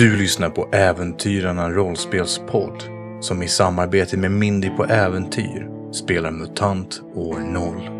[0.00, 2.82] Du lyssnar på Äventyrarna rollspelspodd
[3.20, 7.99] som i samarbete med Mindy på Äventyr spelar MUTANT år 0.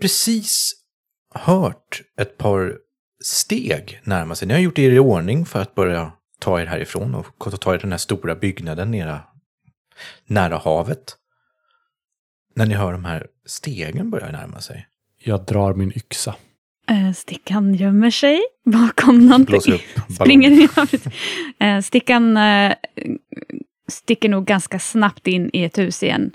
[0.00, 0.74] Precis
[1.34, 2.78] hört ett par
[3.24, 4.48] steg närma sig.
[4.48, 7.78] Ni har gjort er i ordning för att börja ta er härifrån och ta er
[7.78, 9.20] till den här stora byggnaden nere,
[10.26, 11.16] nära havet.
[12.54, 14.86] När ni hör de här stegen börja närma sig.
[15.24, 16.34] Jag drar min yxa.
[16.90, 19.74] Eh, Stickan gömmer sig bakom någonting.
[19.74, 19.80] Upp.
[20.14, 20.68] Springer in.
[21.60, 22.74] Eh, Stickan eh,
[23.88, 26.32] sticker nog ganska snabbt in i ett hus igen.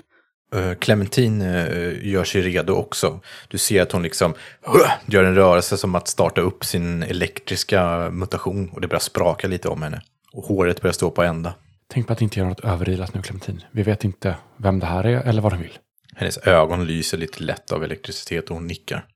[0.54, 3.20] Eh, Clementine eh, gör sig redo också.
[3.48, 4.34] Du ser att hon liksom
[5.06, 9.68] gör en rörelse som att starta upp sin elektriska mutation och det börjar spraka lite
[9.68, 10.02] om henne.
[10.32, 11.54] Och håret börjar stå på ända.
[11.88, 13.64] Tänk på att inte göra något överilat nu, Clementin.
[13.70, 15.78] Vi vet inte vem det här är eller vad den vill.
[16.16, 19.06] Hennes ögon lyser lite lätt av elektricitet och hon nickar.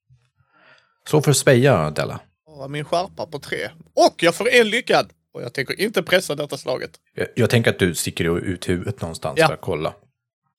[1.08, 2.20] Så för speja, Della.
[2.68, 3.58] Min skärpa på tre.
[3.94, 5.10] Och jag får en lyckad!
[5.34, 6.90] Och jag tänker inte pressa detta slaget.
[7.14, 9.46] Jag, jag tänker att du sticker ut huvudet någonstans Ja.
[9.46, 9.94] för att kolla.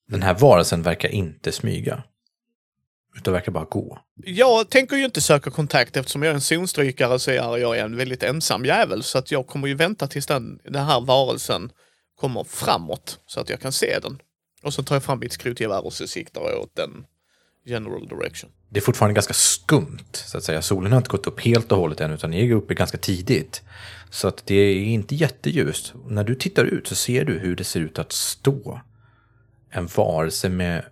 [0.09, 2.03] Den här varelsen verkar inte smyga.
[3.17, 3.99] Utan verkar bara gå.
[4.25, 7.97] Jag tänker ju inte söka kontakt eftersom jag är en zonstrykare så är jag en
[7.97, 9.03] väldigt ensam jävel.
[9.03, 11.71] Så att jag kommer ju vänta tills den, den här varelsen
[12.15, 14.19] kommer framåt så att jag kan se den.
[14.63, 17.05] Och så tar jag fram mitt skrotgevär och så siktar jag åt den
[17.65, 18.49] general direction.
[18.69, 20.61] Det är fortfarande ganska skumt, så att säga.
[20.61, 23.61] Solen har inte gått upp helt och hållet än, utan ni är uppe ganska tidigt.
[24.09, 25.93] Så att det är inte jätteljust.
[26.07, 28.81] När du tittar ut så ser du hur det ser ut att stå
[29.71, 30.85] en varelse med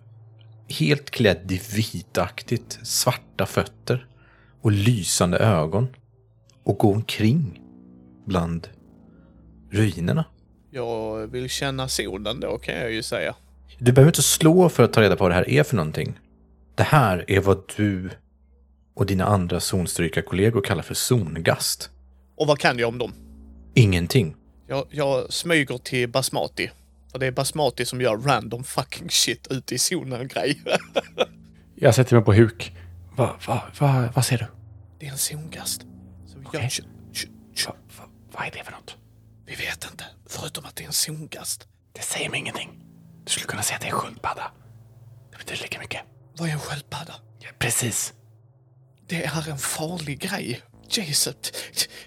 [0.68, 4.06] helt klädd i vitaktigt svarta fötter
[4.62, 5.88] och lysande ögon
[6.64, 7.62] och gå omkring
[8.24, 8.68] bland
[9.70, 10.24] ruinerna.
[10.70, 13.34] Jag vill känna solen då kan jag ju säga.
[13.78, 16.18] Du behöver inte slå för att ta reda på vad det här är för någonting.
[16.74, 18.10] Det här är vad du
[18.94, 21.90] och dina andra zonstrykarkollegor kallar för zongast.
[22.36, 23.12] Och vad kan jag om dem?
[23.74, 24.36] Ingenting.
[24.66, 26.70] Jag, jag smyger till Basmati.
[27.18, 30.62] För det är Basmati som gör random fucking shit ute i zonen grej.
[31.74, 32.76] Jag sätter mig på huk.
[33.16, 34.46] Va, va, va, vad ser du?
[34.98, 35.80] det är en zongast.
[36.26, 36.60] Så Okej.
[36.60, 38.96] jag, sh- sh- Va, va, vad är det för något?
[39.46, 40.04] vi vet inte.
[40.26, 41.68] Förutom att det är en zongast.
[41.92, 42.84] Det säger mig ingenting.
[43.24, 44.52] Du skulle kunna säga att det är en sköldpadda.
[45.32, 46.00] Det betyder lika mycket.
[46.38, 47.14] Vad är en sköldpadda?
[47.40, 48.14] Ja, precis.
[49.06, 50.60] Det är en farlig grej.
[50.90, 51.34] Jesus.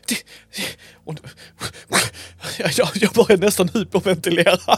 [0.07, 0.15] Det,
[0.55, 0.65] det,
[1.05, 1.15] och,
[2.57, 4.77] jag, jag, jag börjar nästan hyperventilera.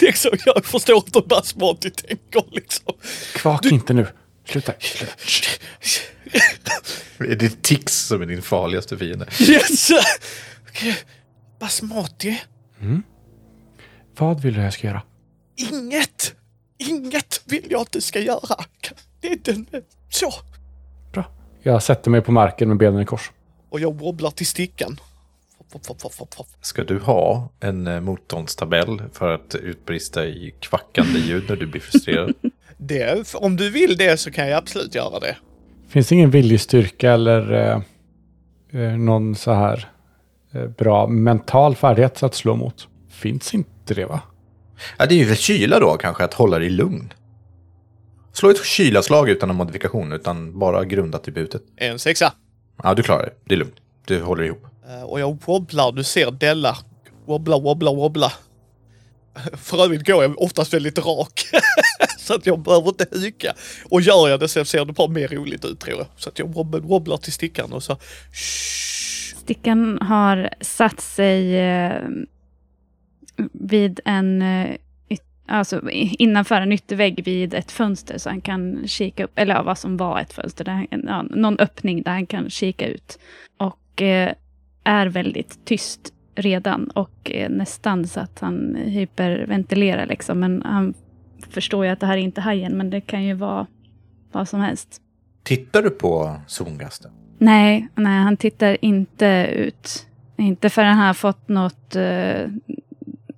[0.00, 2.94] liksom, jag förstår inte hur Basmati tänker liksom.
[3.34, 4.06] Kvak inte nu.
[4.48, 4.72] Sluta.
[7.18, 9.26] Är det Tix som är din farligaste fiende?
[9.40, 9.90] Yes!
[10.68, 10.96] Okej.
[11.60, 12.42] Basmati?
[14.18, 15.02] Vad vill du jag ska göra?
[15.56, 16.34] Inget!
[16.78, 18.64] Inget vill jag att du ska göra.
[19.20, 19.66] Det är den...
[20.10, 20.32] Så.
[21.12, 21.24] Bra.
[21.62, 23.30] Jag sätter mig på marken med benen i kors.
[23.74, 25.00] Och jag wobblar till stickan.
[26.60, 31.80] Ska du ha en eh, motståndstabell för att utbrista i kvackande ljud när du blir
[31.80, 32.34] frustrerad?
[32.76, 35.36] Det, om du vill det så kan jag absolut göra det.
[35.88, 37.80] Finns det ingen viljestyrka eller eh,
[38.80, 39.88] eh, någon så här
[40.52, 42.88] eh, bra mental färdighet att slå mot?
[43.10, 44.20] Finns inte det va?
[44.98, 47.12] ja, det är ju väl kyla då kanske, att hålla dig lugn.
[48.32, 51.62] Slå ett kylaslag utan någon modifikation, utan bara grundat i butet.
[51.76, 52.32] En sexa.
[52.82, 53.32] Ja, du klarar det.
[53.44, 53.76] Det är lugnt.
[54.06, 54.66] Du håller ihop.
[54.88, 56.76] Eh, Och jag wobblar, du ser Della.
[57.26, 58.32] Wobbla, wobbla, wobbla.
[59.56, 61.40] För övrigt går jag oftast väldigt rak.
[62.18, 63.54] så att jag behöver inte huka.
[63.90, 66.06] Och gör jag det så ser det bara mer roligt ut tror jag.
[66.16, 67.96] Så att jag wobb- wobblar till stickan och så...
[68.32, 69.36] Shh.
[69.36, 72.00] Stickan har satt sig eh,
[73.52, 74.76] vid en, eh,
[75.46, 79.78] alltså innanför en yttervägg vid ett fönster så han kan kika upp, eller ja, vad
[79.78, 83.18] som var ett fönster, där ja, någon öppning där han kan kika ut.
[83.56, 84.34] Och eh,
[84.84, 90.40] är väldigt tyst redan och eh, nästan så att han hyperventilerar liksom.
[90.40, 90.94] Men han
[91.50, 93.66] förstår ju att det här är inte hajen, men det kan ju vara
[94.32, 95.00] vad som helst.
[95.42, 97.10] Tittar du på zongasten?
[97.38, 100.06] Nej, nej, han tittar inte ut.
[100.36, 102.48] Inte förrän han har fått något, eh,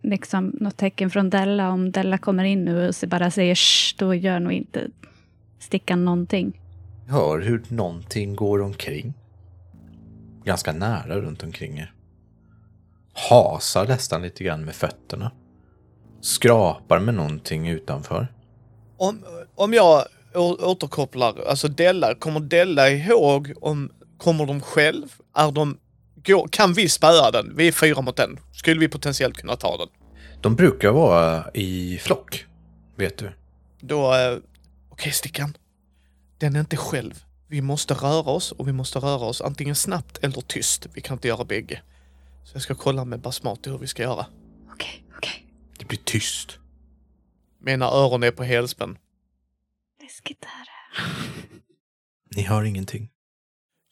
[0.06, 1.70] liksom, något tecken från Della.
[1.70, 4.88] Om Della kommer in nu och så bara säger Shh, då gör nog inte
[5.58, 6.60] stickan någonting.
[7.08, 9.14] Hör hur någonting går omkring.
[10.44, 11.92] Ganska nära runt omkring er.
[13.30, 15.30] Hasar nästan lite grann med fötterna.
[16.20, 18.28] Skrapar med någonting utanför.
[18.96, 19.24] Om,
[19.54, 20.04] om jag
[20.34, 25.14] återkopplar, alltså Della, kommer Della ihåg om, kommer de själv?
[25.34, 25.78] Är de,
[26.50, 27.56] kan vi spöa den?
[27.56, 28.38] Vi är fyra mot en.
[28.52, 29.88] Skulle vi potentiellt kunna ta den?
[30.42, 32.46] De brukar vara i flock,
[32.96, 33.32] vet du.
[33.80, 34.38] Då, eh,
[34.90, 35.56] okej Stickan.
[36.38, 37.24] Den är inte själv.
[37.48, 40.86] Vi måste röra oss och vi måste röra oss antingen snabbt eller tyst.
[40.94, 41.82] Vi kan inte göra bägge.
[42.44, 44.26] Så jag ska kolla med Basmati hur vi ska göra.
[44.72, 45.46] Okej, okej.
[45.78, 46.58] Det blir tyst.
[47.60, 48.98] Mina öron är på helspänn.
[50.02, 50.68] Läskigt det här.
[52.36, 53.10] Ni hör ingenting.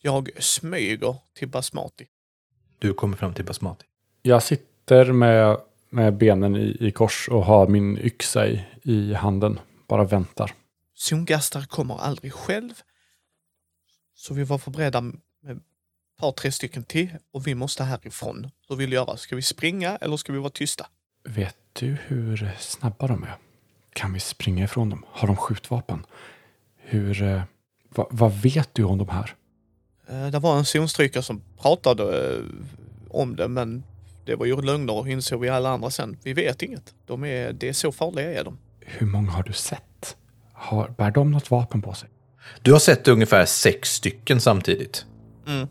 [0.02, 2.06] Jag smyger till Basmati.
[2.84, 3.84] Du kommer fram till Basmati.
[4.22, 5.58] Jag sitter med,
[5.90, 9.60] med benen i, i kors och har min yxa i, i handen.
[9.88, 10.52] Bara väntar.
[10.94, 12.72] Zongastar kommer aldrig själv.
[14.14, 15.16] Så vi var förberedda med
[15.50, 15.62] ett
[16.20, 18.50] par, tre stycken till och vi måste härifrån.
[18.69, 19.16] Hur vill du göra?
[19.16, 20.87] Ska vi springa eller ska vi vara tysta?
[21.25, 23.37] Vet du hur snabba de är?
[23.92, 25.04] Kan vi springa ifrån dem?
[25.08, 26.06] Har de skjutvapen?
[26.76, 27.22] Hur...
[27.22, 27.42] Eh,
[27.88, 29.34] va, vad vet du om de här?
[30.08, 32.42] Eh, Det var en zonstrykare som pratade eh,
[33.10, 33.84] om det men
[34.24, 36.16] det var ju lögner insåg vi alla andra sen.
[36.22, 36.94] Vi vet inget.
[37.06, 38.58] De är, det är så farliga är de.
[38.80, 40.16] Hur många har du sett?
[40.52, 42.08] Har, bär de något vapen på sig?
[42.62, 45.06] Du har sett ungefär sex stycken samtidigt.
[45.46, 45.68] Mm.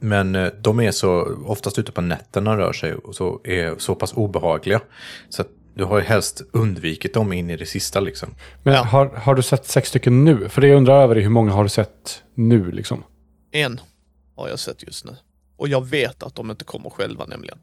[0.00, 3.94] Men eh, de är så, oftast ute på nätterna rör sig och så är så
[3.94, 4.80] pass obehagliga.
[5.28, 8.34] Så att du har ju helst undvikit dem in i det sista liksom.
[8.62, 8.82] Men Ja.
[8.82, 10.48] har, har du sett sex stycken nu?
[10.48, 13.02] För det jag undrar över är hur många har du sett nu liksom?
[13.50, 13.80] En
[14.34, 15.16] har jag sett just nu.
[15.56, 17.58] Och jag vet att de inte kommer själva nämligen.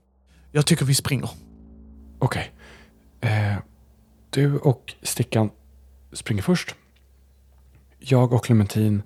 [0.52, 1.30] Jag tycker vi springer.
[2.20, 2.52] Okej.
[3.22, 3.56] Eh,
[4.30, 5.50] du och Stickan
[6.14, 6.76] springer först.
[8.00, 9.04] Jag och Clementin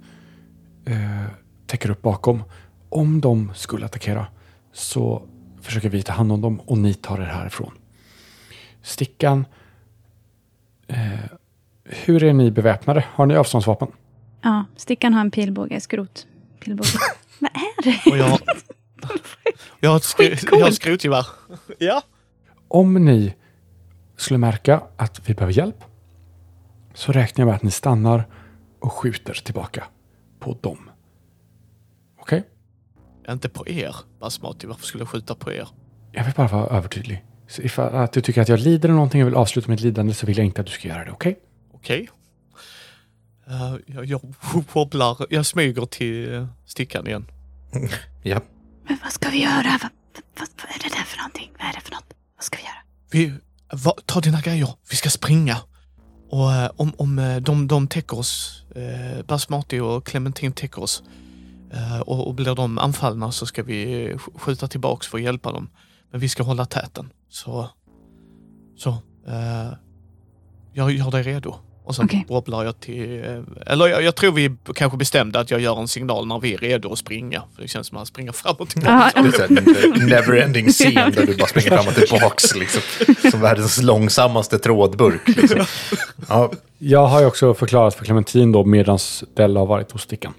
[0.86, 1.24] eh,
[1.66, 2.44] täcker upp bakom.
[2.90, 4.28] Om de skulle attackera
[4.74, 5.28] så
[5.62, 7.72] försöker vi ta hand om dem och ni tar er härifrån.
[8.82, 9.46] Stickan.
[10.88, 11.20] Eh,
[11.84, 13.06] hur är ni beväpnade?
[13.14, 13.88] Har ni avståndsvapen?
[14.42, 16.28] Ja, Stickan har en pilbåge, skrot.
[16.68, 16.90] Pilbåge.
[17.40, 18.12] Vad är det?
[18.12, 18.40] Och jag,
[19.80, 21.26] jag har ett skru, skrotgevär.
[21.78, 22.02] Ja.
[22.68, 23.34] Om ni
[24.18, 25.84] skulle märka att vi behöver hjälp
[26.94, 28.28] så räknar jag med att ni stannar
[28.80, 29.84] och skjuter tillbaka
[30.40, 30.90] på dem.
[32.20, 32.44] Okej?
[33.30, 34.68] Inte på er, Basmati.
[34.68, 35.68] Varför skulle jag skjuta på er?
[36.12, 37.26] Jag vill bara vara övertydlig.
[37.48, 40.14] Så ifall att du tycker att jag lider eller någonting och vill avsluta mitt lidande
[40.14, 41.40] så vill jag inte att du ska göra det, okej?
[41.72, 42.02] Okej.
[42.02, 42.17] Eh,
[43.86, 44.22] jag, jag
[44.74, 47.26] wobblar, jag smyger till eh, stickan igen.
[48.24, 48.42] Ja,
[48.88, 49.80] Men vad ska vi göra?
[49.82, 49.92] Vad,
[50.40, 51.52] vad, vad är det där för någonting?
[51.60, 52.14] Vad är det för något?
[52.36, 52.82] Vad ska vi göra?
[53.12, 53.34] Vi,
[53.84, 55.58] va, ta dina grejer, vi ska springa.
[56.30, 61.04] Och eh, om, om eh, de, de täcker oss, eh, Basmati och Clementin täcker oss
[61.74, 65.24] eh, och, och blir de anfallna så ska vi eh, sk- skjuta tillbaks för att
[65.24, 65.70] hjälpa dem.
[66.12, 67.10] Men vi ska hålla täten.
[67.30, 67.70] Så,
[68.78, 68.90] så,
[69.28, 69.74] eh,
[70.74, 71.56] jag gör dig redo.
[71.88, 72.26] Och sen Okej.
[72.28, 73.24] wobblar jag till,
[73.66, 76.58] eller jag, jag tror vi kanske bestämde att jag gör en signal när vi är
[76.58, 77.44] redo att springa.
[77.56, 79.22] För det känns som att man springer fram och tillbaka.
[79.24, 79.52] Det är
[79.86, 82.82] en never-ending scen där du bara springer fram och tillbaks liksom.
[83.32, 85.28] Som världens långsammaste trådburk.
[85.28, 85.66] Liksom.
[86.30, 89.00] Ja, Jag har ju också förklarat för Clementin då medan
[89.36, 90.34] Della har varit hos Stickan.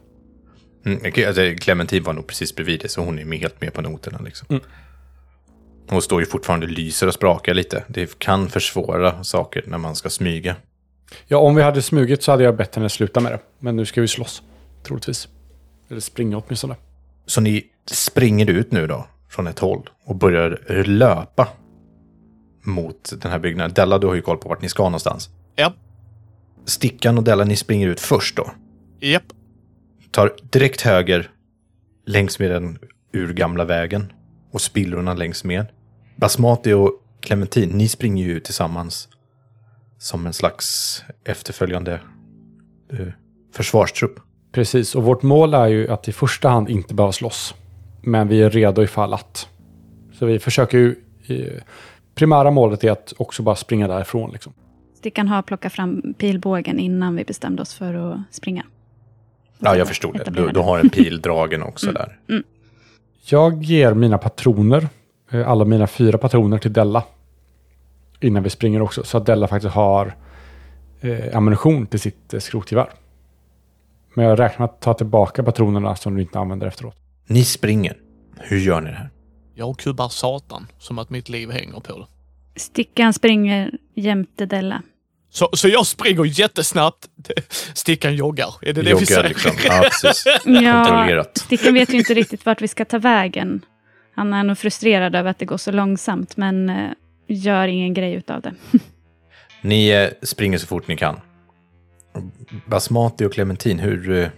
[0.87, 3.83] Mm, alltså, Clementine var nog precis bredvid det, så hon är med, helt med på
[3.83, 4.19] noterna.
[4.25, 4.47] Liksom.
[4.51, 4.63] Mm.
[5.91, 7.85] Hon står ju fortfarande och lyser och sprakar lite.
[7.89, 10.57] Det kan försvåra saker när man ska smyga.
[11.27, 13.41] Ja, om vi hade smugit så hade jag bett henne sluta med det.
[13.59, 14.43] Men nu ska vi slåss,
[14.83, 15.29] troligtvis.
[15.91, 16.77] Eller springa åtminstone.
[17.27, 21.49] Så ni springer ut nu då, från ett håll och börjar löpa
[22.63, 23.75] mot den här byggnaden.
[23.75, 25.31] Della, du har ju koll på vart ni ska någonstans.
[25.57, 25.73] Ja,
[26.65, 28.51] Stickan och Della, ni springer ut först då.
[29.01, 29.23] japp.
[30.11, 31.31] Tar direkt höger
[32.07, 32.79] längs med den
[33.13, 34.13] urgamla vägen
[34.53, 35.67] och spillrorna längs med.
[36.17, 39.09] Basmati och Clementine, ni springer ju tillsammans
[39.99, 42.01] som en slags efterföljande
[42.93, 43.07] eh,
[43.55, 44.21] försvarstrupp.
[44.53, 47.55] Precis, och vårt mål är ju att i första hand inte behöva slåss.
[48.03, 49.49] Men vi är redo ifall att.
[50.13, 50.97] Så vi försöker ju...
[51.27, 51.63] eh,
[52.15, 54.31] Primära målet är att också bara springa därifrån.
[54.33, 54.53] Liksom.
[54.95, 58.67] Stickan har plockat fram pilbågen innan vi bestämde oss för att springa.
[59.59, 60.31] Ja, jag förstod det.
[60.31, 62.19] Du, du har en pil dragen också där.
[63.25, 64.89] Jag ger mina patroner,
[65.31, 67.03] eh, alla mina fyra patroner till Della.
[68.21, 69.05] Innan vi springer också.
[69.05, 70.17] Så att Della faktiskt har
[71.01, 72.89] eh, ammunition till sitt eh, skrotgevär.
[74.15, 76.97] Men jag räknar med att ta tillbaka patronerna som du inte använder efteråt.
[77.27, 77.97] Ni springer.
[78.37, 79.11] Hur gör ni det här?
[79.55, 82.07] Jag kubbar satan som att mitt liv hänger på det.
[82.61, 84.83] Stickan springer jämte Della.
[85.31, 87.09] Så, så jag springer jättesnabbt.
[87.75, 88.55] Stickan joggar.
[88.63, 89.29] Är det det vi Joggar säger?
[89.29, 89.53] liksom.
[89.65, 90.25] Ja, precis.
[90.45, 91.39] Ja, Kontrollerat.
[91.39, 93.65] Stickan vet ju inte riktigt vart vi ska ta vägen.
[94.15, 96.91] Han är nog frustrerad över att det går så långsamt, men eh,
[97.29, 98.55] gör ingen grej utav det.
[99.63, 101.21] Ni eh, springer så fort ni kan.
[102.67, 104.19] Basmati och Clementin, hur...
[104.19, 104.29] eh,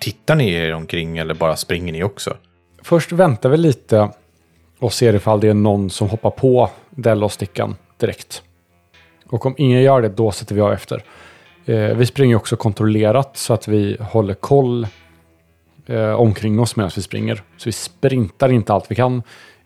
[0.00, 2.36] Tittar ni er omkring eller bara springer ni också?
[2.82, 4.10] Först väntar vi lite
[4.78, 8.42] och ser ifall det är någon som hoppar på Della och Stickan direkt.
[9.26, 11.02] Och om ingen gör det, då sätter vi av efter.
[11.64, 14.86] Eh, vi springer också kontrollerat så att vi håller koll
[15.86, 17.42] eh, omkring oss medan vi springer.
[17.56, 19.22] Så vi sprintar inte allt vi kan,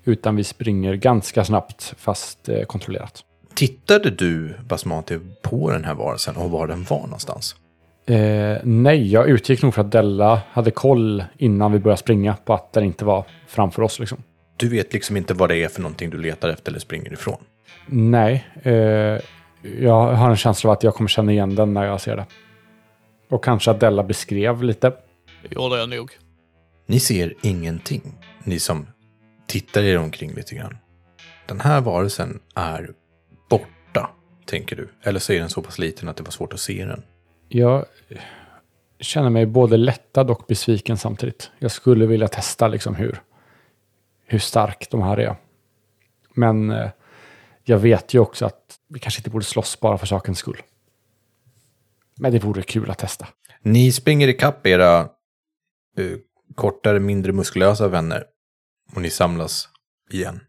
[0.08, 3.24] utan vi springer ganska snabbt fast eh, kontrollerat.
[3.54, 7.56] Tittade du, Basmati, på den här varelsen och var den var någonstans?
[8.06, 12.54] Eh, nej, jag utgick nog för att Della hade koll innan vi började springa på
[12.54, 13.98] att den inte var framför oss.
[13.98, 14.22] Liksom.
[14.56, 17.38] Du vet liksom inte vad det är för någonting du letar efter eller springer ifrån.
[17.86, 18.72] Nej, eh,
[19.80, 22.26] jag har en känsla av att jag kommer känna igen den när jag ser det.
[23.30, 24.92] Och kanske att Della beskrev lite.
[25.42, 26.10] Det gjorde jag nog.
[26.86, 28.02] Ni ser ingenting,
[28.44, 28.86] ni som
[29.48, 30.78] tittar er omkring lite grann.
[31.46, 32.90] Den här varelsen är
[33.50, 34.10] borta,
[34.46, 34.88] tänker du.
[35.02, 37.02] Eller så är den så pass liten att det var svårt att se den.
[37.48, 37.84] Jag
[39.00, 41.50] känner mig både lättad och besviken samtidigt.
[41.58, 43.22] Jag skulle vilja testa liksom hur,
[44.26, 45.36] hur stark de här är.
[46.34, 46.90] Men eh,
[47.64, 50.62] jag vet ju också att vi kanske inte borde slåss bara för sakens skull.
[52.16, 53.28] Men det vore kul att testa.
[53.62, 56.18] Ni springer ikapp era eh,
[56.54, 58.24] kortare, mindre muskulösa vänner.
[58.94, 59.68] Och ni samlas
[60.10, 60.40] igen.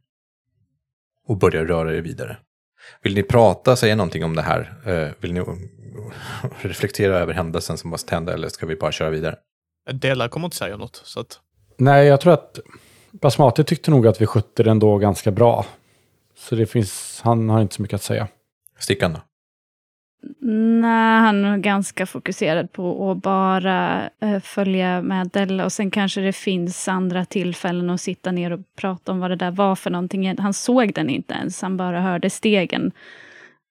[1.27, 2.37] Och börjar röra er vidare.
[3.01, 4.81] Vill ni prata, säga någonting om det här?
[4.85, 5.41] Eh, vill ni
[6.61, 9.35] reflektera över händelsen som bara hände eller ska vi bara köra vidare?
[9.91, 11.01] Della kommer inte säga något.
[11.05, 11.39] Så att,
[11.77, 12.59] Nej, jag tror att
[13.11, 15.65] Basmati tyckte nog att vi skötte det ändå ganska bra.
[16.37, 18.27] Så det finns, han har inte så mycket att säga.
[18.79, 19.19] Stickan då?
[20.41, 25.65] Nej, han är ganska fokuserad på att bara eh, följa med Della.
[25.65, 29.35] Och sen kanske det finns andra tillfällen att sitta ner och prata om vad det
[29.35, 30.37] där var för någonting.
[30.37, 32.91] Han såg den inte ens, han bara hörde stegen.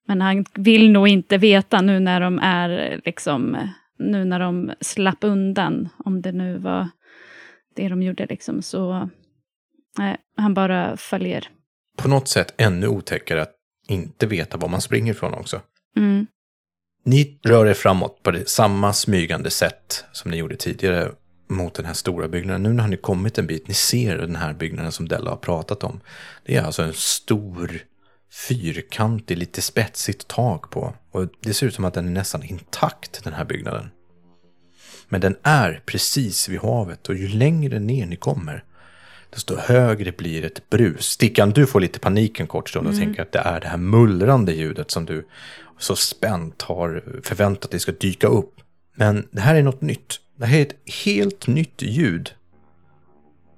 [0.06, 4.72] Men han vill nog inte veta nu när de är liksom, eh, nu när de
[4.80, 6.88] slapp undan, om det nu var
[7.76, 8.62] det de gjorde liksom.
[8.62, 9.08] Så
[9.98, 11.48] nej, han bara följer.
[11.96, 13.54] På något sätt ännu otäckare att
[13.88, 15.60] inte veta var man springer ifrån också.
[15.96, 16.26] Mm.
[17.04, 21.12] Ni rör er framåt på det, samma smygande sätt som ni gjorde tidigare
[21.48, 22.62] mot den här stora byggnaden.
[22.62, 25.84] Nu har ni kommit en bit, ni ser den här byggnaden som Della har pratat
[25.84, 26.00] om.
[26.44, 27.80] Det är alltså en stor
[28.48, 30.94] fyrkantig, lite spetsigt tak på.
[31.10, 33.90] Och det ser ut som att den är nästan intakt, den här byggnaden.
[35.08, 38.64] Men den är precis vid havet och ju längre ner ni kommer,
[39.30, 41.04] desto högre blir ett brus.
[41.04, 43.76] Stickan, du får lite panik en kort stund och tänker att det är det här
[43.76, 45.26] mullrande ljudet som du
[45.78, 48.60] så spänt har förväntat att det ska dyka upp.
[48.94, 50.20] Men det här är något nytt.
[50.36, 52.34] Det här är ett helt nytt ljud.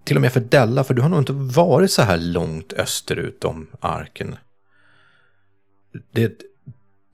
[0.04, 3.44] Till och med för Della, för du har nog inte varit så här långt österut
[3.44, 4.36] om arken.
[6.12, 6.42] Det är ett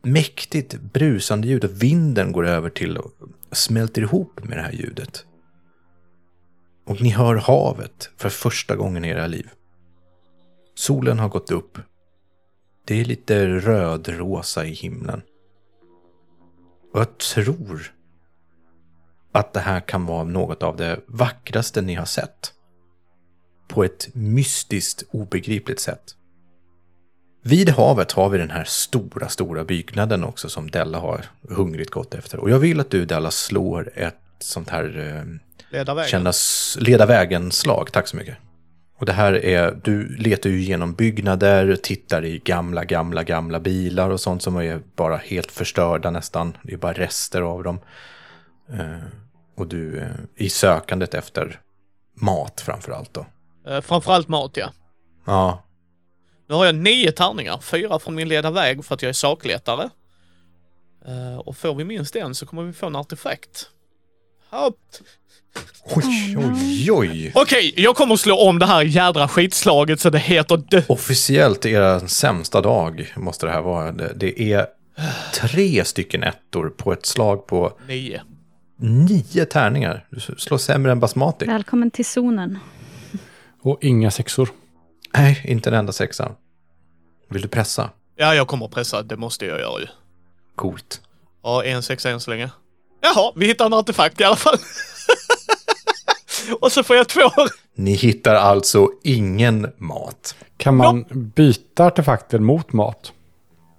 [0.02, 3.12] mäktigt brusande ljud och vinden går över till och
[3.52, 5.24] smälter ihop med det här ljudet.
[6.86, 9.48] Och ni hör havet för första gången i era liv.
[10.74, 11.78] Solen har gått upp.
[12.86, 15.22] Det är lite rödrosa i himlen.
[16.92, 17.92] Och jag tror
[19.32, 22.52] att det här kan vara något av det vackraste ni har sett.
[23.68, 26.14] På ett mystiskt obegripligt sätt.
[27.42, 32.14] Vid havet har vi den här stora, stora byggnaden också som Della har hungrigt gått
[32.14, 32.38] efter.
[32.38, 35.24] Och jag vill att du Della slår ett sånt här eh,
[35.70, 36.10] leda vägen.
[36.10, 37.92] kännas leda vägen-slag.
[37.92, 38.36] Tack så mycket.
[38.98, 44.10] Och det här är, du letar ju igenom byggnader, tittar i gamla, gamla, gamla bilar
[44.10, 46.56] och sånt som är bara helt förstörda nästan.
[46.62, 47.80] Det är bara rester av dem.
[48.72, 49.06] Eh,
[49.56, 51.60] och du, eh, i sökandet efter
[52.14, 53.26] mat framför allt då.
[53.66, 54.72] Eh, framförallt mat ja.
[55.24, 55.62] Ja,
[56.48, 59.90] Nu har jag nio tärningar, fyra från min leda väg för att jag är sakletare.
[61.44, 63.70] Och får vi minst en så kommer vi få en artefakt.
[64.50, 64.72] Ja,
[65.84, 67.32] oj, oj, oj.
[67.34, 70.82] Okej, jag kommer att slå om det här jädra skitslaget så det heter dö...
[70.88, 73.92] Officiellt era sämsta dag måste det här vara.
[73.92, 74.66] Det, det är
[75.34, 78.20] tre stycken ettor på ett slag på Nio.
[78.76, 80.06] nio tärningar.
[80.10, 81.46] Du slår sämre än Basmati.
[81.46, 82.58] Välkommen till zonen.
[83.62, 84.48] Och inga sexor.
[85.14, 86.32] Nej, inte en enda sexa.
[87.28, 87.90] Vill du pressa?
[88.16, 89.02] Ja, jag kommer att pressa.
[89.02, 89.86] Det måste jag göra ju.
[90.54, 91.00] Coolt.
[91.42, 92.50] Ja, en sexa än så länge.
[93.00, 94.58] Jaha, vi hittar en artefakt i alla fall.
[96.60, 97.30] och så får jag två.
[97.74, 100.36] Ni hittar alltså ingen mat.
[100.56, 103.12] Kan man byta artefakter mot mat?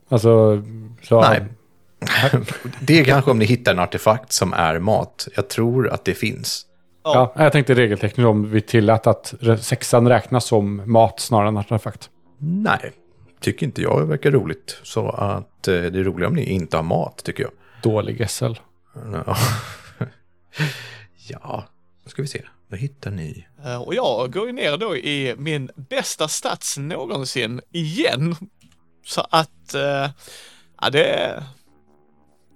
[0.09, 0.63] Alltså,
[1.03, 1.21] så...
[1.21, 1.43] Nej.
[2.79, 5.27] Det är kanske om ni hittar en artefakt som är mat.
[5.35, 6.65] Jag tror att det finns.
[7.03, 12.09] Ja, jag tänkte regeltekniskt om vi tillät att sexan räknas som mat snarare än artefakt.
[12.39, 12.91] Nej,
[13.39, 14.79] tycker inte jag verkar roligt.
[14.83, 17.51] Så att eh, det är roligare om ni inte har mat, tycker jag.
[17.81, 18.53] dålig SL.
[19.13, 19.37] Ja.
[21.27, 21.65] ja,
[22.03, 22.41] då ska vi se.
[22.69, 23.45] Vad hittar ni?
[23.65, 28.35] Eh, Och jag går ju ner då i min bästa stats någonsin igen.
[29.05, 30.09] Så att, eh,
[30.81, 31.43] ja det,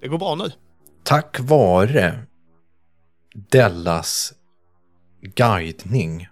[0.02, 0.52] det går bra nu.
[1.04, 2.20] Tack vare
[3.34, 4.34] Dellas
[5.22, 6.28] guidning.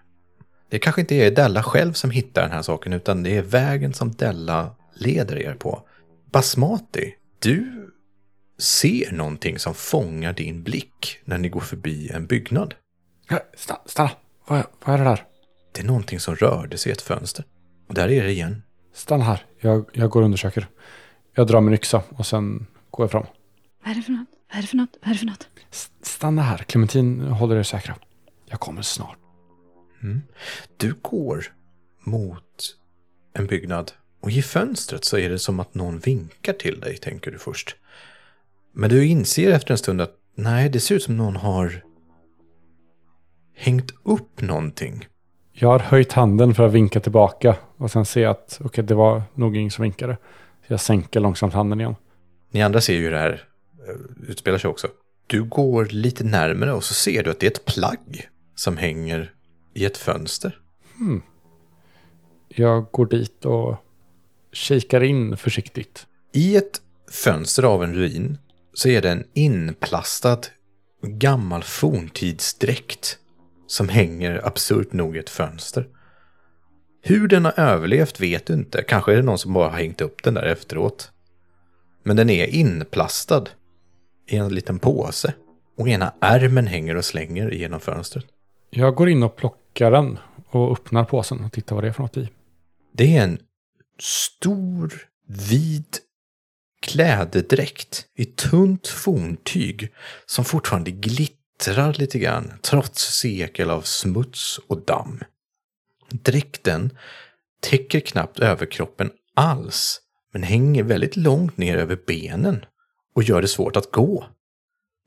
[0.68, 3.94] Det kanske inte är Della själv som hittar den här saken utan det är vägen
[3.94, 5.82] som Della leder er på.
[6.32, 7.90] Basmati, du
[8.58, 12.74] ser någonting som fångar din blick när ni går förbi en byggnad.
[13.56, 14.10] Stanna, stanna.
[14.46, 15.24] Vad, är- vad är det där?
[15.72, 17.44] Det är någonting som rörde sig i ett fönster.
[17.88, 18.62] Och där är det igen.
[18.94, 19.44] Stanna här.
[19.58, 20.68] Jag, jag går och undersöker.
[21.34, 23.26] Jag drar min yxa och sen går jag fram.
[23.84, 24.26] Vad är det för något?
[24.48, 24.96] Vad är det för något?
[25.00, 25.48] Vad är det för något?
[25.70, 26.58] S- Stanna här.
[26.58, 27.96] Clementin håller er säkra.
[28.46, 29.16] Jag kommer snart.
[30.76, 31.44] Du går
[32.00, 32.76] mot
[33.32, 37.30] en byggnad och i fönstret så är det som att någon vinkar till dig, tänker
[37.30, 37.76] du först.
[38.72, 41.84] Men du inser efter en stund att nej, det ser ut som någon har
[43.60, 45.08] hängt upp någonting.
[45.52, 48.94] Jag har höjt handen för att vinka tillbaka och sen ser jag att okej, det
[48.94, 50.16] var nog ingen som vinkade.
[50.66, 51.96] Så jag sänker långsamt handen igen.
[52.50, 53.44] Ni andra ser ju hur det här
[53.88, 54.88] eh, utspelar sig också.
[55.26, 59.32] Du går lite närmare och så ser du att det är ett plagg som hänger
[59.74, 60.58] i ett fönster.
[62.48, 63.76] Jag går dit och
[64.52, 66.06] kikar in försiktigt.
[66.32, 68.38] I ett fönster av en ruin
[68.74, 70.40] så är det en inplastad
[71.02, 73.18] gammal forntidsdräkt
[73.70, 75.88] som hänger absurt nog i ett fönster.
[77.02, 78.82] Hur den har överlevt vet du inte.
[78.82, 81.12] Kanske är det någon som bara har hängt upp den där efteråt.
[82.02, 83.44] Men den är inplastad
[84.26, 85.34] i en liten påse.
[85.78, 88.24] Och ena ärmen hänger och slänger genom fönstret.
[88.70, 92.02] Jag går in och plockar den och öppnar påsen och tittar vad det är för
[92.02, 92.28] något i.
[92.92, 93.38] Det är en
[93.98, 94.92] stor,
[95.26, 96.00] vit
[96.82, 99.92] klädedräkt i tunt forntyg
[100.26, 101.39] som fortfarande glittrar
[101.98, 105.20] lite grann trots sekel av smuts och damm.
[106.10, 106.90] Dräkten
[107.60, 110.00] täcker knappt överkroppen alls
[110.32, 112.64] men hänger väldigt långt ner över benen
[113.14, 114.26] och gör det svårt att gå.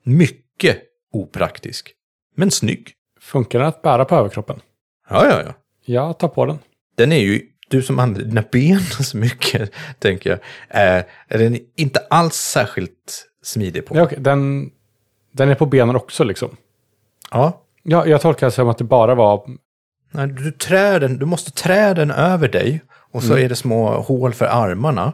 [0.02, 1.92] Mycket opraktisk,
[2.36, 2.92] men snygg.
[3.20, 4.60] Funkar den att bära på överkroppen?
[5.08, 5.54] Ja, ja, ja.
[5.84, 6.58] Jag tar på den.
[6.96, 12.00] Den är ju, du som använder dina ben så mycket, tänker jag, är, den inte
[12.10, 13.96] alls särskilt smidig på.
[13.96, 14.70] Ja, okej, den,
[15.34, 16.56] den är på benen också liksom.
[17.30, 17.60] Ja.
[17.82, 19.46] Ja, jag tolkar det som att det bara var...
[20.10, 22.80] Nej, Du, trär den, du måste trä den över dig
[23.12, 25.12] och så är det små hål för armarna.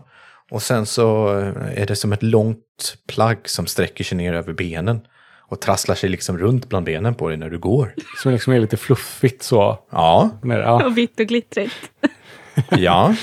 [0.50, 1.28] Och sen så
[1.74, 5.00] är det som ett långt plagg som sträcker sig ner över benen.
[5.38, 7.94] Och trasslar sig liksom runt bland benen på dig när du går.
[8.22, 9.78] Som liksom är lite fluffigt så.
[9.90, 10.30] Ja.
[10.42, 10.84] Ja.
[10.86, 11.74] Och vitt och glittrigt.
[12.70, 13.14] ja.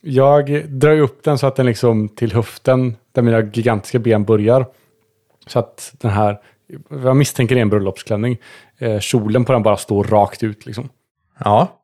[0.00, 4.66] Jag drar upp den så att den liksom till höften, där mina gigantiska ben börjar.
[5.46, 6.38] Så att den här,
[6.90, 8.38] jag misstänker det är en bröllopsklänning,
[8.78, 10.88] eh, kjolen på den bara står rakt ut liksom.
[11.38, 11.80] Ja.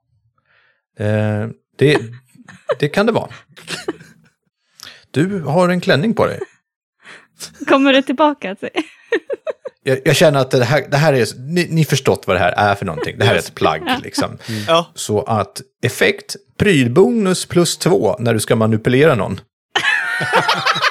[0.98, 1.98] Eh, det,
[2.78, 3.28] det kan det vara.
[5.10, 6.40] Du har en klänning på dig.
[7.66, 8.54] Kommer det tillbaka?
[8.54, 8.70] Till?
[9.82, 12.52] Jag, jag känner att det här, det här är, ni, ni förstått vad det här
[12.52, 13.18] är för någonting.
[13.18, 14.38] Det här är ett plagg liksom.
[14.66, 14.86] Ja.
[14.94, 19.40] Så att effekt, prylbonus plus två när du ska manipulera någon.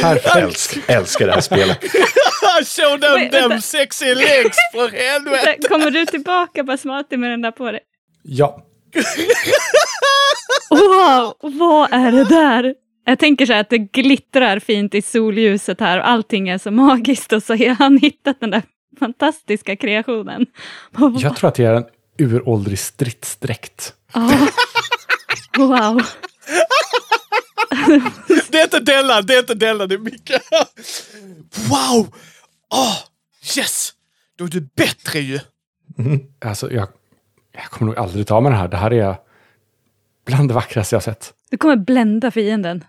[0.00, 0.36] Perfekt.
[0.36, 1.78] Älsk, älskar det här spelet.
[2.64, 5.68] Show them Wait, them sexy legs för helvete!
[5.68, 7.80] Kommer du tillbaka Basmati med den där på dig?
[8.22, 8.62] Ja,
[10.70, 12.74] Wow, vad är det där?
[13.04, 16.70] Jag tänker så här att det glittrar fint i solljuset här och allting är så
[16.70, 18.62] magiskt och så har han hittat den där
[18.98, 20.46] fantastiska kreationen.
[21.18, 21.84] Jag tror att det är en
[22.18, 23.92] uråldrig stridsdräkt.
[24.14, 24.30] Ja.
[25.58, 26.02] Wow.
[28.48, 30.30] Det är inte Della, det är inte Della, det är Micke.
[31.68, 32.14] Wow!
[32.74, 32.96] Åh,
[33.56, 33.92] yes!
[34.38, 35.40] Då är du bättre ju.
[36.44, 36.88] Alltså, jag,
[37.52, 38.68] jag kommer nog aldrig ta med det här.
[38.68, 39.16] Det här är
[40.26, 41.34] bland det vackraste jag har sett.
[41.50, 42.84] Du kommer blända fienden.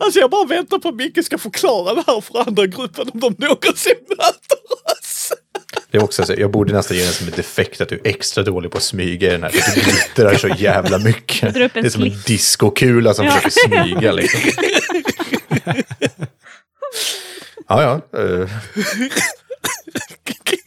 [0.00, 3.20] Alltså jag bara väntar på att Micke ska förklara det här för andra gruppen om
[3.20, 4.58] de någonsin möter
[4.98, 5.32] oss.
[5.90, 8.00] Det är också så, jag borde nästan ge den som en defekt att du är
[8.08, 9.50] extra dålig på att smyga i den här.
[9.50, 11.54] för Du glittrar så jävla mycket.
[11.54, 12.24] Det är som en slips.
[12.24, 13.32] discokula som Ja.
[13.32, 13.50] försöker
[13.84, 14.40] smyga liksom.
[17.68, 18.18] Ja, ja.
[18.20, 18.48] eh.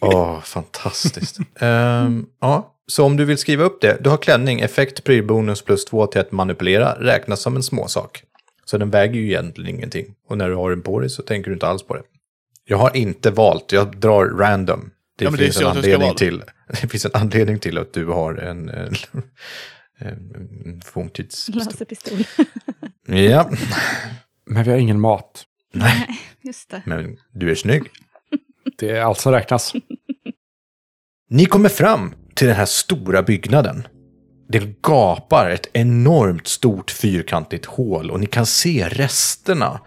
[0.01, 1.37] Åh, fantastiskt.
[1.59, 5.85] Ehm, ja, så om du vill skriva upp det, du har klänning, effekt, prylbonus plus
[5.85, 8.23] två till att manipulera, räknas som en småsak.
[8.65, 10.05] Så den väger ju egentligen ingenting.
[10.29, 12.01] Och när du har den på dig så tänker du inte alls på det.
[12.67, 14.89] Jag har inte valt, jag drar random.
[15.17, 16.43] Det, Ja, men det är finns, så en det ska anledning till,
[16.81, 18.93] det finns en anledning till att du har en, en,
[19.99, 21.55] en forntidspistol.
[21.65, 22.23] Laserpistol.
[23.07, 23.49] Ja,
[24.45, 25.43] Men vi har ingen mat.
[25.73, 26.81] Nej, Just det.
[26.85, 27.83] men du är snygg.
[28.77, 29.73] Det är allt som räknas.
[31.29, 33.87] Ni kommer fram till den här stora byggnaden.
[34.49, 39.79] Det gapar ett enormt stort fyrkantigt hål och ni kan se resterna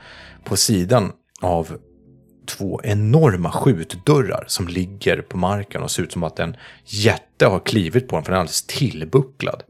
[0.45, 1.79] på sidan av
[2.49, 7.61] två enorma skjutdörrar som ligger på marken och ser ut som att en jätte har
[7.61, 9.63] klivit på den för den är alldeles tillbucklad.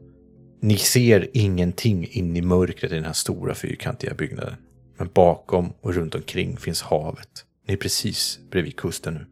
[0.61, 4.55] Ni ser ingenting in i mörkret i den här stora fyrkantiga byggnaden.
[4.97, 7.45] Men bakom och runt omkring finns havet.
[7.67, 9.25] Ni är precis bredvid kusten nu.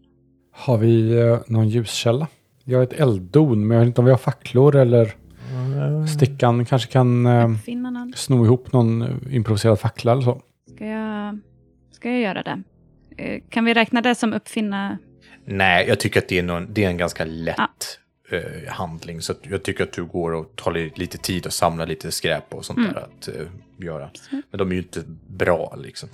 [0.52, 2.28] Har vi eh, någon ljuskälla?
[2.64, 5.16] Vi har ett elddon, men jag vet inte om vi har facklor eller
[6.08, 7.50] stickan kanske kan eh,
[8.16, 10.42] sno ihop någon eh, improviserad fackla eller så.
[10.76, 11.40] Ska jag,
[11.92, 12.64] ska jag göra det?
[13.18, 14.98] Eh, Kan vi räkna det som uppfinna?
[15.46, 18.00] Nej, jag tycker att det är, någon, det är en ganska lätt
[18.32, 19.22] eh, handling.
[19.22, 22.12] Så att jag tycker att du går och tar li- lite tid och samlar lite
[22.12, 23.34] skräp och sånt där att eh,
[23.86, 24.10] göra.
[24.52, 26.10] Men de är ju inte bra liksom.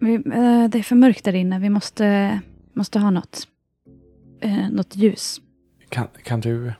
[0.00, 1.58] Vi, eh, det är för mörkt där inne.
[1.58, 2.40] Vi måste,
[2.72, 3.48] måste ha något.
[4.70, 5.40] Något ljus.
[5.88, 6.72] Kan, kan du...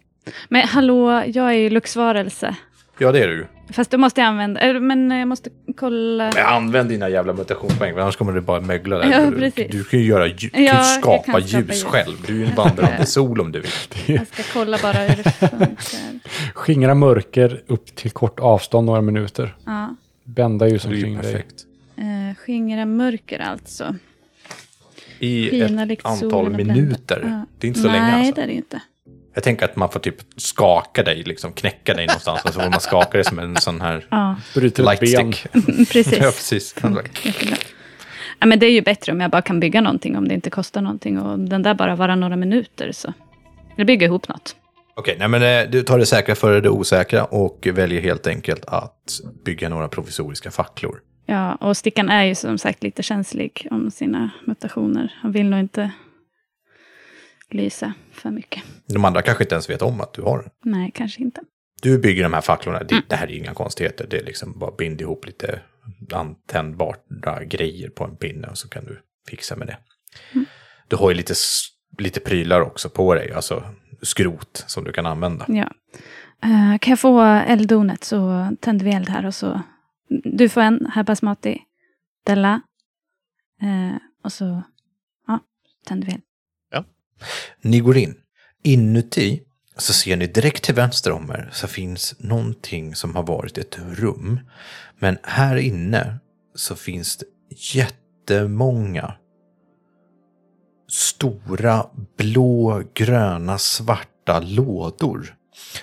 [0.48, 2.56] Men hallå, jag är ju luxvarelse.
[2.98, 3.46] Ja, det är du.
[3.72, 6.30] Fast då måste använda, men jag måste kolla.
[6.34, 9.10] Men använd dina jävla mutationspoäng, annars kommer du bara mögla där.
[9.10, 11.84] Ja, du, du kan ju, göra, du Ja, kan skapa kan skapa ljus ljus.
[11.84, 12.16] själv.
[12.26, 13.70] Du är ju en vandrande sol om du vill.
[14.16, 15.76] Jag ska kolla bara hur det funkar.
[16.54, 19.56] Skingra mörker upp till kort avstånd några minuter.
[19.64, 19.94] Ja.
[20.24, 21.46] Bända ljus omkring dig.
[21.96, 23.94] Eh, skingra mörker alltså.
[25.18, 27.20] I Skina ett antal minuter.
[27.24, 27.46] Ja.
[27.58, 28.34] Det är inte så Nej, länge alltså.
[28.34, 28.80] det är det inte.
[29.36, 32.44] Jag tänker att man får typ skaka dig, liksom knäcka dig någonstans.
[32.44, 35.46] och så får man skaka dig som en sån här Ja, lightstick.
[35.92, 36.12] precis.
[36.20, 36.74] ja, precis.
[36.76, 37.02] Jättebra.
[38.38, 40.50] Ja, men det är ju bättre om jag bara kan bygga någonting, om det inte
[40.50, 41.18] kostar någonting.
[41.20, 43.12] Och den där bara vara några minuter, så.
[43.74, 44.56] Eller bygga ihop något.
[44.94, 48.64] Okej, nej men eh, du tar det säkra före det osäkra och väljer helt enkelt
[48.64, 51.00] att bygga några provisoriska facklor.
[51.26, 55.14] Ja, och Stickan är ju som sagt lite känslig om sina mutationer.
[55.22, 55.90] Han vill nog inte
[57.56, 58.62] lysa för mycket.
[58.86, 60.50] De andra kanske inte ens vet om att du har den.
[60.72, 61.40] Nej, kanske inte.
[61.82, 63.04] Du bygger de här facklorna, det, Mm.
[63.08, 64.06] det här är inga konstigheter.
[64.10, 65.60] Det är liksom bara bind ihop lite
[66.12, 69.78] antändbara grejer på en pinne och så kan du fixa med det.
[70.34, 70.46] Mm.
[70.88, 71.34] Du har ju lite,
[71.98, 73.64] lite prylar också på dig, alltså
[74.02, 75.44] skrot som du kan använda.
[75.48, 75.70] Ja.
[76.42, 79.60] Eh, kan jag få elddonet så tänder vi eld här och så.
[80.24, 81.58] Du får en här basmati.
[82.26, 82.60] Della.
[83.62, 84.62] Eh, och så
[85.26, 85.40] ja,
[85.86, 86.22] tänder vi eld.
[87.62, 88.14] Ni går in.
[88.62, 89.42] Inuti
[89.76, 93.78] så ser ni direkt till vänster om er så finns någonting som har varit ett
[93.78, 94.40] rum.
[94.98, 96.18] Men här inne
[96.54, 97.26] så finns det
[97.74, 99.14] jättemånga
[100.88, 105.36] stora blå, gröna, svarta lådor.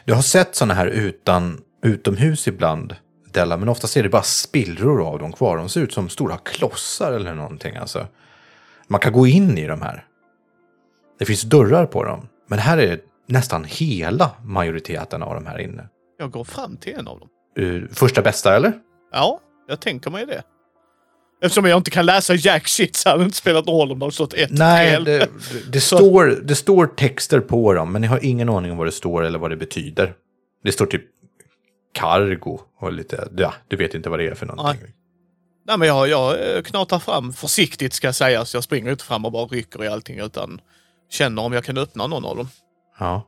[0.05, 2.95] Du har sett sådana här utan, utomhus ibland,
[3.31, 5.57] Della, men oftast är det bara spillror av dem kvar.
[5.57, 7.75] De ser ut som stora klossar eller någonting.
[7.75, 8.07] Alltså.
[8.87, 10.05] Man kan gå in i de här.
[11.19, 12.27] Det finns dörrar på dem.
[12.47, 15.89] Men här är nästan hela majoriteten av de här inne.
[16.19, 17.29] Jag går fram till en av dem.
[17.59, 18.73] Uh, första bästa eller?
[19.11, 20.43] Ja, jag tänker mig det.
[21.41, 23.99] Eftersom jag inte kan läsa jack shit så hade det inte spelat någon roll om
[23.99, 25.03] det hade stått ett Nej, fel.
[25.03, 25.29] det,
[25.71, 28.91] det, står, det står texter på dem, men ni har ingen aning om vad det
[28.91, 30.13] står eller vad det betyder.
[30.63, 31.03] Det står typ
[31.93, 34.93] cargo och lite, ja, du vet inte vad det är för någonting.
[35.67, 38.53] Nej, men jag, jag eh, knatar fram försiktigt ska sägas.
[38.53, 40.61] Jag springer inte fram och bara rycker i allting utan
[41.13, 42.47] känner om jag kan öppna någon av dem.
[42.99, 43.27] Ja.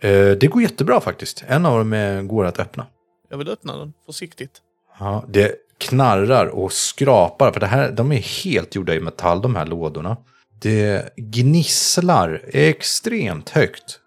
[0.00, 1.44] Eh, det går jättebra faktiskt.
[1.46, 2.86] En av dem går att öppna.
[3.30, 4.60] Jag vill öppna den försiktigt.
[4.98, 9.54] Ja, det knarrar och skrapar, för det här, de är helt gjorda i metall, de
[9.54, 10.16] här lådorna.
[10.60, 14.00] Det gnisslar extremt högt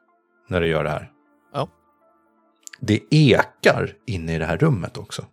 [0.47, 1.11] när det gör det här.
[1.53, 1.67] Ja.
[2.79, 5.25] Det ekar inne i det här rummet också.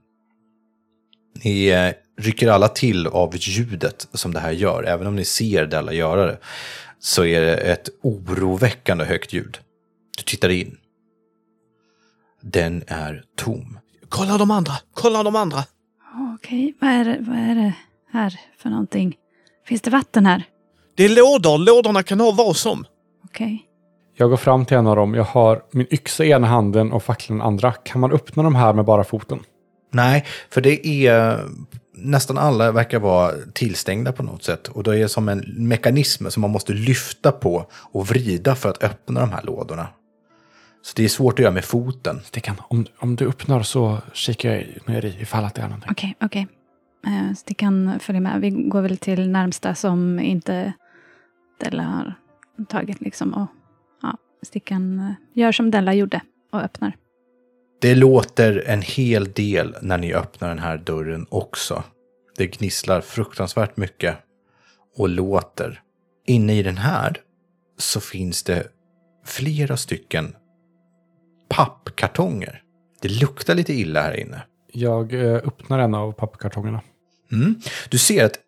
[1.45, 4.85] Ni eh, rycker alla till av ljudet som det här gör.
[4.85, 6.39] Även om ni ser Della göra det
[7.01, 9.59] så är det ett oroväckande högt ljud.
[10.17, 10.77] Du tittar in.
[12.41, 13.79] Den är tom.
[14.09, 14.73] Kolla de andra!
[14.95, 15.65] Kolla de andra!
[16.35, 17.73] Okej, vad, är det, vad är det
[18.13, 19.17] här för någonting?
[19.67, 20.43] Finns det vatten här?
[20.95, 21.59] Det är lådor.
[21.59, 22.85] Lådorna kan ha vad som.
[23.25, 23.63] Okej.
[24.15, 25.15] Jag går fram till en av dem.
[25.15, 27.73] Jag har min yxa i ena handen och facklan i andra.
[27.73, 29.43] Kan man öppna de här med bara foten?
[29.93, 31.41] Nej, för det är
[31.97, 34.69] nästan alla verkar vara tillstängda på något sätt.
[34.69, 38.83] Och det är som en mekanism som man måste lyfta på och vrida för att
[38.83, 39.89] öppna de här lådorna.
[40.83, 42.21] Så det är svårt att göra med foten.
[42.25, 45.91] Stickan, om, om du öppnar så kikar jag ner i ifall att det är någonting.
[45.91, 46.49] Okej, okej.
[47.07, 48.41] Eh, Stickan följer med.
[48.41, 50.73] Vi går väl till närmsta som inte
[51.61, 52.15] Della har
[52.69, 53.35] tagit liksom.
[53.35, 53.47] Och,
[54.03, 56.21] ja, Stickan eh, gör som Della gjorde
[56.53, 56.97] och öppnar.
[57.81, 61.85] Det låter en hel del när ni öppnar den här dörren också.
[62.37, 64.17] Det gnisslar fruktansvärt mycket
[64.97, 65.83] och låter.
[66.27, 67.21] Inne i den här
[67.79, 68.67] så finns det
[69.25, 70.37] flera stycken
[71.49, 72.63] pappkartonger.
[73.01, 74.43] Det luktar lite illa här inne.
[74.73, 76.81] Jag eh, öppnar en av pappkartongerna.
[77.33, 77.61] Mm.
[77.89, 78.39] Du ser att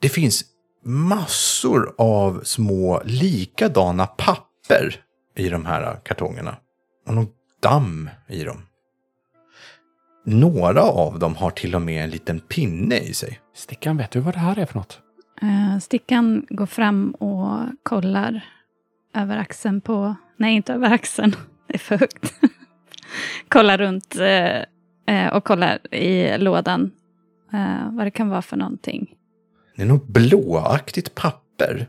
[0.00, 0.44] det finns
[0.84, 5.04] massor av små likadana papper
[5.36, 6.56] i de här kartongerna.
[7.06, 7.28] Och någon
[7.62, 8.62] damm i dem.
[10.24, 13.40] Några av dem har till och med en liten pinne i sig.
[13.54, 15.00] Stickan, vet du vad det här är för något?
[15.42, 18.44] Eh, Stickan går fram och kollar
[19.14, 20.14] över axeln på...
[20.36, 21.32] Nej, inte över axeln.
[21.66, 22.34] Det är för högt.
[23.48, 24.60] kollar runt eh,
[25.16, 26.90] eh, och kollar i lådan
[27.90, 29.14] vad det kan vara för någonting.
[29.76, 31.88] Det är något blåaktigt papper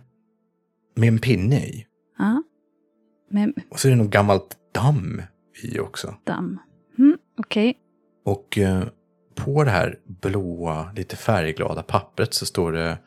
[0.96, 1.86] med en pinne i.
[2.18, 2.44] Ja.
[3.30, 5.22] Med Och så är det något gammalt damm
[5.64, 6.16] i också.
[6.24, 6.60] damm.
[6.98, 7.78] Mm, Okej.
[8.26, 8.84] Och eh,
[9.36, 12.98] på det här blåa, lite färgglada pappret så står det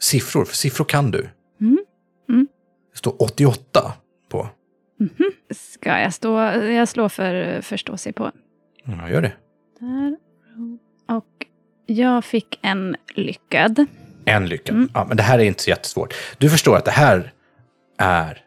[0.00, 0.44] siffror.
[0.44, 1.28] För siffror kan du.
[1.60, 1.84] Mm.
[2.28, 2.48] Mm.
[2.92, 3.92] Det står 88
[4.28, 4.48] på.
[5.54, 6.40] Ska jag stå...
[6.60, 8.30] Jag slår för förstå sig på.
[8.84, 9.32] Ja, gör det.
[9.80, 10.16] Där.
[11.16, 11.46] Och
[11.86, 13.86] jag fick en lyckad.
[14.24, 14.76] En lyckad.
[14.76, 14.88] Mm.
[14.94, 16.14] Ja, men det här är inte så jättesvårt.
[16.38, 17.32] Du förstår att det här
[17.98, 18.42] är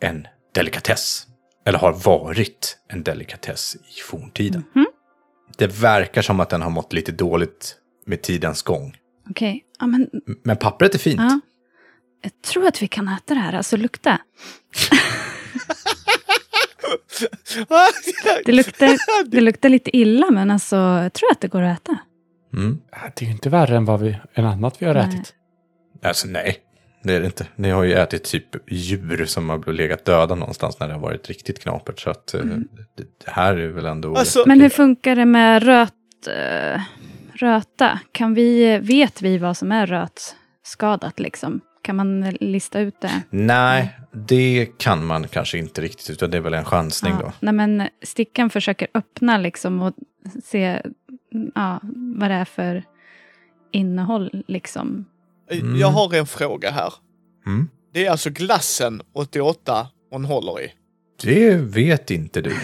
[0.00, 1.26] en delikatess.
[1.64, 4.64] Eller har varit en delikatess i forntiden.
[4.72, 4.86] Mhm.
[5.58, 8.96] Det verkar som att den har mått lite dåligt med tidens gång.
[9.30, 9.64] Okej.
[9.78, 10.08] Ja, men
[10.42, 11.20] Men pappret är fint.
[11.20, 11.40] Ja.
[12.22, 14.18] Jag tror att vi kan äta det här, alltså lukta.
[18.44, 18.96] Det luktar,
[19.30, 21.98] det luktar lite illa, men alltså jag tror att det går att äta.
[22.54, 22.80] Mm.
[23.14, 25.08] Det är ju inte värre än vad vi, än annat vi har Nej.
[25.08, 25.34] ätit.
[26.02, 26.56] Alltså nej,
[27.02, 27.46] det är det inte.
[27.56, 31.28] Ni har ju ätit typ djur som har legat döda någonstans när det har varit
[31.28, 32.00] riktigt knapert.
[32.00, 32.68] Så att eh, Mm.
[32.96, 34.16] det, det här är väl ändå...
[34.16, 35.92] Alltså- Men hur funkar det med röt,
[36.26, 36.80] eh,
[37.32, 37.98] röta?
[38.12, 41.60] Kan vi, vet vi vad som är rötskadat liksom?
[41.82, 43.22] Kan man lista ut det?
[43.30, 47.32] Nej, det kan man kanske inte riktigt, utan det är väl en chansning då.
[47.40, 49.94] Nej, men stickan försöker öppna liksom och
[50.44, 50.82] se
[51.54, 51.80] ja,
[52.18, 52.84] vad det är för
[53.70, 55.04] innehåll liksom.
[55.60, 55.80] Mm.
[55.80, 56.92] Jag har en fråga här.
[57.46, 57.68] Mm.
[57.94, 60.72] Det är alltså glassen 88 hon håller i.
[61.22, 62.56] Det vet inte du.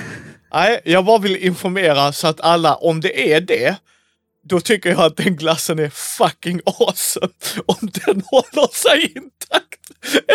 [0.55, 3.77] Nej, jag bara vill informera så att alla, om det är det,
[4.49, 7.29] då tycker jag att den glassen är fucking awesome.
[7.67, 9.81] Om den håller sig intakt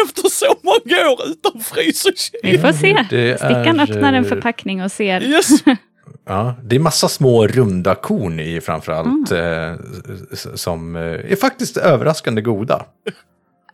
[0.03, 2.11] efter så många år utan frys och
[2.43, 2.59] Vi kyl.
[2.61, 3.05] får se.
[3.09, 5.21] Det Stickan är, öppnar en eh, förpackning och ser.
[5.23, 5.49] Yes!
[6.25, 9.73] Ja, det är massa små runda korn i framförallt Mm.
[9.73, 9.77] eh,
[10.55, 12.85] som eh, är faktiskt överraskande goda.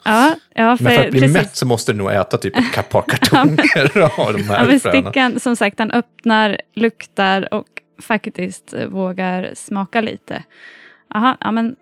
[0.03, 1.33] Ja, ja, för, Men för att bli precis.
[1.37, 5.01] mätt så måste du nog äta typ ett par kartonger av de Ja, här fröna.
[5.01, 7.67] stickan, som sagt, han öppnar, luktar och
[8.01, 10.43] faktiskt eh, vågar smaka lite.
[11.15, 11.75] Aha, ja men,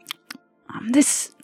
[0.67, 0.99] ja, men det,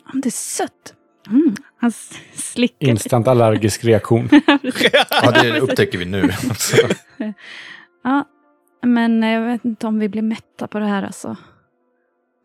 [0.06, 0.94] ja, men det är sött.
[1.30, 1.92] Mm, han
[2.36, 2.88] slickar.
[2.88, 4.30] Instant allergisk reaktion.
[5.24, 6.30] Ja, det upptäcker vi nu.
[8.04, 8.26] Ja,
[8.84, 11.38] men jag vet inte om vi blir mätta på det här alltså.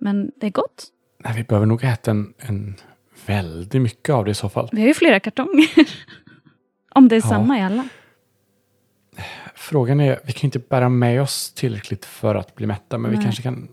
[0.01, 0.87] Men det är gott.
[1.25, 2.75] Nej, vi behöver nog äta en, en
[3.27, 4.69] väldigt mycket av det i så fall.
[4.73, 5.69] Vi har ju flera kartonger.
[6.95, 7.29] om det är Ja.
[7.29, 7.89] samma i alla.
[9.55, 13.11] Frågan är, vi kan ju inte bära med oss tillräckligt för att bli mätta, men
[13.11, 13.25] vi Nej.
[13.25, 13.69] kanske kan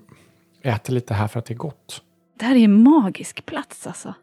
[0.61, 2.01] äta lite här för att det är gott.
[2.39, 4.13] Det här är en magisk plats alltså.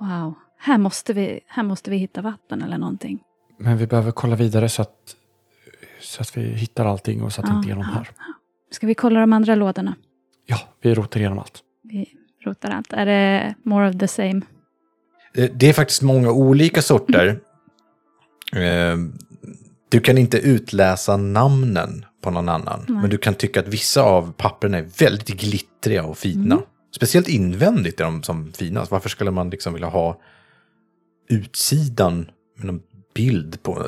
[0.00, 0.34] Wow.
[0.58, 3.22] Här måste vi, här måste vi hitta vatten eller någonting.
[3.58, 5.16] Men vi behöver kolla vidare så att,
[6.04, 8.10] så att vi hittar allting och så att det Ja, inte är någon ja, här.
[8.70, 9.94] Ska vi kolla de andra lådorna?
[10.46, 11.62] Ja, vi rotar igenom allt.
[11.82, 12.06] Vi
[12.44, 12.92] rotar allt.
[12.92, 14.40] Är det more of the same?
[15.34, 17.40] Eh, Det är faktiskt många olika sorter.
[18.52, 18.96] Eh,
[19.88, 22.84] Du kan inte utläsa namnen på någon annan.
[22.88, 23.00] Nej.
[23.00, 26.54] Men du kan tycka att vissa av papperna är väldigt glittriga och fina.
[26.54, 26.66] Mm.
[26.96, 28.90] Speciellt invändigt är de som finast.
[28.90, 30.20] Varför skulle man liksom vilja ha
[31.28, 32.82] utsidan med någon
[33.14, 33.86] bild på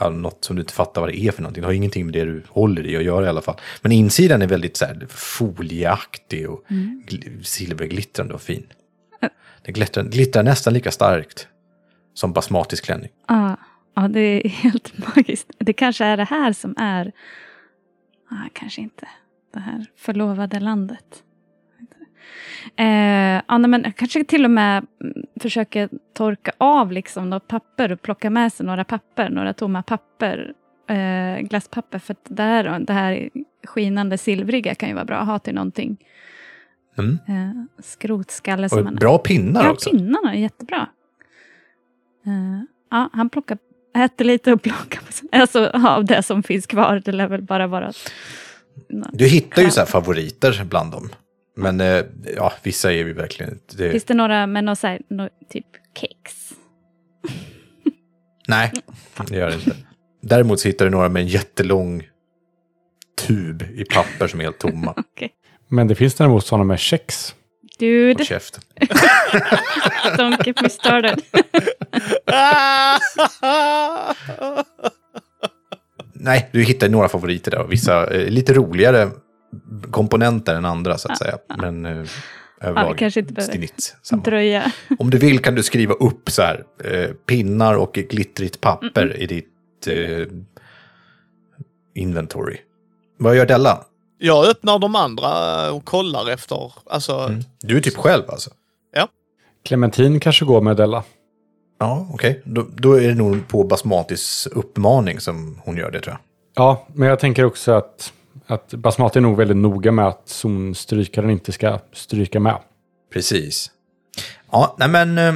[0.00, 1.60] något som du inte fattar vad det är för någonting.
[1.60, 3.56] Det har ingenting med det du håller i att göra i alla fall.
[3.82, 6.64] Men insidan är väldigt så här, folieaktig och
[7.08, 8.66] gl- silverglittrande och fin.
[9.64, 11.48] Det glittrar, glittrar nästan lika starkt
[12.14, 13.10] som basmatisk klänning.
[13.28, 13.56] Ja,
[13.96, 15.50] ja, det är helt magiskt.
[15.58, 17.12] Det kanske är det här som är...
[18.30, 19.08] Ah, kanske inte.
[19.54, 21.22] Det här förlovade landet.
[22.76, 28.02] Eh, ja, men kanske till och med mm, försöker torka av liksom något papper och
[28.02, 30.52] plocka med sig några papper, några tomma papper,
[30.88, 31.98] eh, glasspapper.
[31.98, 33.30] För att det här, det här
[33.64, 35.96] skinande silvriga kan ju vara bra att ha till någonting.
[36.98, 37.18] Mm.
[37.28, 39.90] Eh, skrotskalle som Och man bra pinnar Ja, också.
[39.90, 40.88] pinnarna är jättebra.
[42.26, 43.58] Eh, ja, han plockar,
[43.96, 45.00] äter lite och plockar
[45.32, 47.02] alltså, av det som finns kvar.
[47.04, 47.92] Det lär väl bara vara...
[49.12, 51.08] Du hittar ju så här favoriter bland dem.
[51.56, 52.04] Men eh,
[52.36, 53.76] ja, vissa är vi verkligen inte.
[53.76, 55.66] Det, Finns det några med någon så här, nå- typ
[55.98, 56.52] kex?
[58.48, 58.72] nej,
[59.28, 59.76] det gör det inte.
[60.22, 62.02] Däremot så hittar du några med en jättelång
[63.26, 64.94] tub i papper som är helt tomma.
[64.96, 65.30] Okej.
[65.68, 67.34] Men det finns däremot sådana med kex.
[67.78, 68.60] Dude, Håll käft.
[70.16, 71.22] don't get me started.
[76.14, 79.10] Nej, du hittar några favoriter där och vissa eh, lite roligare
[79.90, 81.38] komponenter än andra så att säga.
[81.58, 82.06] Men eh,
[82.60, 84.22] överlag kanske inte behöver snitt samma.
[84.22, 84.72] Dröja.
[84.98, 89.26] Om du vill kan du skriva upp så här, eh, pinnar och glittrigt papper i
[89.26, 90.26] ditt eh,
[91.94, 92.56] inventory.
[93.18, 93.84] Vad gör Della?
[94.18, 98.50] Jag öppnar de andra och kollar efter, alltså, Du är typ själv alltså?
[99.64, 101.02] Clementin kanske går med Della.
[101.78, 102.42] Ja, okej.
[102.44, 106.20] Då, då är det nog på Basmatis uppmaning som hon gör det tror jag.
[106.64, 108.12] Ja, men jag tänker också att,
[108.46, 112.58] att Basmati är nog väldigt noga med att zonstrykaren inte ska stryka med.
[113.12, 113.70] Precis.
[114.50, 115.34] Ja, nej men eh,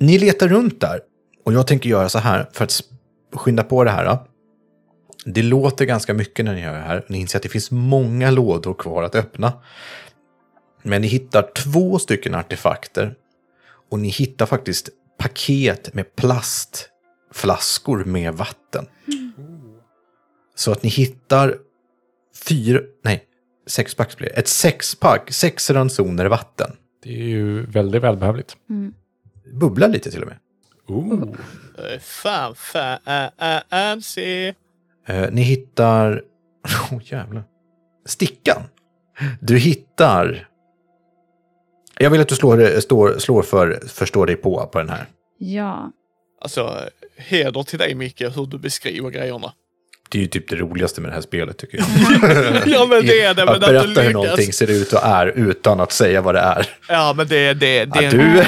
[0.00, 1.00] ni letar runt där.
[1.44, 2.82] Och jag tänker göra så här för att
[3.34, 4.04] skynda på det här.
[4.04, 4.26] Då.
[5.24, 7.04] Det låter ganska mycket när ni gör det här.
[7.08, 9.52] Ni inser att det finns många lådor kvar att öppna.
[10.82, 13.14] Men ni hittar två stycken artefakter.
[13.90, 18.86] Och ni hittar faktiskt paket med plastflaskor med vatten.
[20.54, 21.58] Så att ni hittar
[22.34, 23.24] fyra, nej,
[23.66, 24.34] sexpack blir det.
[24.34, 26.70] Ett sexpack, sex ransoner vatten.
[27.02, 28.56] Det är ju väldigt välbehövligt.
[29.52, 30.38] Bubblar lite till och med.
[30.86, 31.34] Ooh.
[31.78, 32.98] eh, fan, fan,
[33.70, 34.52] fancy.
[35.06, 36.22] Eh, ni hittar...
[36.64, 37.44] Åh oh, jävlar.
[38.06, 38.62] Stickan.
[39.40, 40.48] Du hittar...
[41.98, 45.06] Jag vill att du slår, slår, slår för förstå dig på på den här.
[45.38, 45.92] Ja.
[46.40, 46.80] Alltså,
[47.16, 49.52] heder till dig Micke, hur du beskriver grejerna.
[50.12, 51.86] Det är ju typ det roligaste med det här spelet tycker jag.
[52.66, 54.12] ja men det är det, men att att du berätta hur lyckas.
[54.12, 56.66] någonting ser ut och är utan att säga vad det är.
[56.88, 58.44] Ja men det, det, det är du...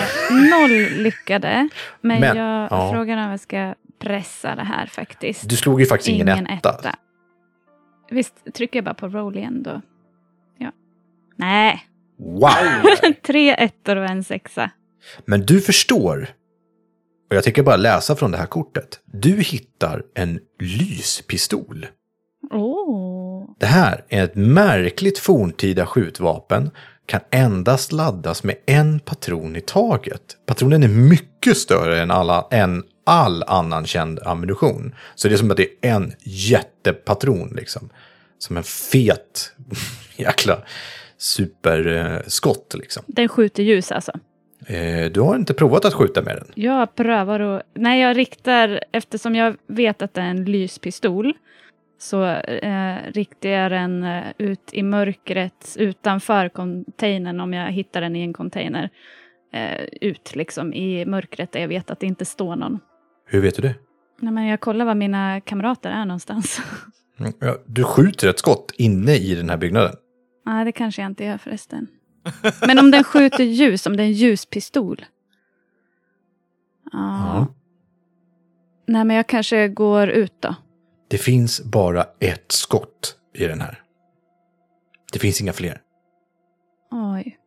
[0.51, 1.69] Noll lyckade.
[2.01, 2.93] Men, Men, jag ja.
[2.93, 5.49] frågar om jag ska pressa det här faktiskt.
[5.49, 6.97] Du slog ju faktiskt ingen, etta.
[8.11, 9.81] Visst, trycker jag bara på roll igen då?
[10.59, 10.73] Ja.
[11.37, 11.87] Nej,
[12.19, 12.51] Wow!
[13.27, 14.71] tre ettor och en sexa.
[15.25, 16.29] Men du förstår.
[17.31, 19.01] Och jag tänker bara läsa från det här kortet.
[19.05, 21.87] Du hittar en lyspistol.
[22.51, 23.51] Åh.
[23.61, 26.71] Det här är ett märkligt forntida skjutvapen.
[27.07, 30.37] Kan endast laddas med en patron i taget.
[30.47, 34.95] Patronen är mycket större än, alla, än all annan känd ammunition.
[35.15, 37.91] Så det är som att det är en jättepatron liksom.
[38.39, 39.53] Som en fet
[40.17, 40.59] jäkla
[41.19, 43.03] superskott liksom.
[43.07, 44.13] Den skjuter ljus alltså.
[44.67, 46.47] Eh, du har inte provat att skjuta med den?
[46.55, 47.63] Jag prövar att...
[47.75, 48.81] Nej, jag riktar...
[48.93, 51.33] Eftersom jag vet att det är en lyspistol
[51.99, 58.17] så eh, riktar jag den eh, ut i mörkret utanför containern om jag hittar den
[58.17, 58.91] i en container.
[59.53, 62.79] Eh, ut liksom i mörkret där jag vet att det inte står någon.
[63.27, 63.75] Hur vet du det?
[64.21, 66.61] Nej, men jag kollar var mina kamrater är någonstans.
[67.21, 69.95] Mm, Ja, du skjuter ett skott inne i den här byggnaden.
[70.47, 71.87] Nej, det kanske jag inte gör förresten.
[72.67, 75.05] Men om den skjuter ljus, om det är en ljuspistol.
[76.93, 76.95] Ja.
[76.99, 77.47] Ja.
[78.87, 80.55] Nej, men jag kanske går ut då.
[81.09, 83.83] Det finns bara ett skott i den här.
[85.13, 85.81] Det finns inga fler.
[86.91, 87.39] Oj.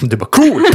[0.00, 0.62] Det är bara cool!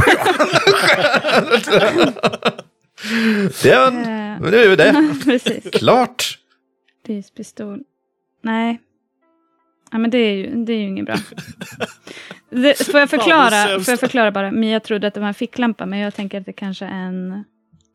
[3.62, 3.96] Den!
[3.98, 5.70] Eh, Nu är det Precis.
[5.72, 6.38] klart!
[7.06, 7.82] Lyspistol.
[8.42, 8.80] Nej.
[9.92, 11.16] Ja, men det är ju, det är ju inget bra.
[12.50, 14.50] Det, får, jag det förklara, får jag förklara bara?
[14.50, 17.44] Mia trodde att det var en ficklampa, men jag tänker att det kanske är en...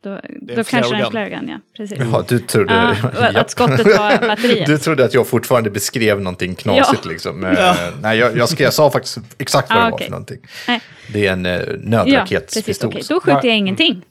[0.04, 1.58] Då, är då en kanske det är en gun, ja.
[1.76, 1.98] Precis.
[2.12, 2.96] Ja, du trodde...
[3.20, 4.66] Ja, att skottet var batteriet.
[4.66, 7.44] Du trodde att jag fortfarande beskrev någonting knasigt liksom.
[7.44, 10.04] Eh, Nej, jag, jag, ska, jag sa faktiskt exakt vad Ah, det var okej.
[10.06, 10.38] för någonting.
[10.68, 10.80] Nej.
[11.12, 11.84] Det är en eh, Ja, precis.
[11.84, 12.88] nödraketspistol.
[12.88, 14.02] Okej, då skjuter jag ingenting.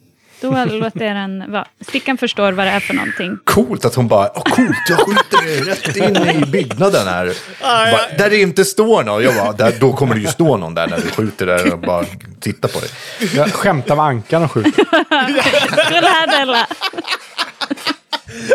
[0.43, 1.65] Då låter jag den vara.
[1.87, 3.37] Stickan förstår vad det är för någonting.
[3.43, 7.33] Coolt att hon bara, åh coolt, jag skjuter det rätt in i byggnaden här.
[7.61, 9.23] Bara, där det inte står någon.
[9.23, 11.79] Jag bara, där, då kommer det ju stå någon där när du skjuter där och
[11.79, 12.05] bara
[12.39, 12.89] titta på dig.
[13.35, 14.83] Jag skämtar med ankan och skjuter.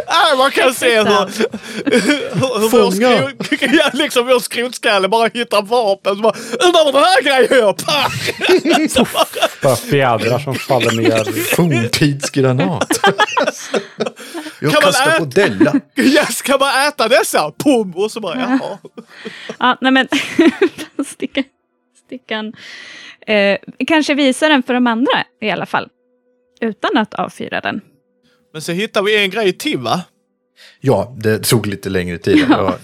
[0.07, 5.63] Ah, man kan se hur, hur, hur vår, skrot, ja, liksom vår skrotskalle bara hittar
[5.63, 6.17] vapen.
[6.17, 7.75] Så bara, undrar vad den här grejen gör.
[9.63, 11.55] Bara fjädrar som faller ner.
[11.57, 13.01] Forntidsgranat.
[14.61, 15.25] Jag Kan man kastar på äta?
[15.25, 15.81] Della.
[15.95, 17.53] Jag ska bara äta dessa.
[17.65, 17.93] Pum!
[17.97, 18.79] Och så bara, jaha.
[19.59, 20.09] Ja, nej men
[21.07, 21.45] stickan,
[22.07, 22.53] stickan
[23.27, 25.89] eh, kanske visar den för de andra i alla fall.
[26.61, 27.81] Utan att avfyra den.
[28.59, 30.03] Men så hittar vi en grej till va?
[30.81, 32.47] Ja, det tog lite längre tid.
[32.49, 32.79] Ja.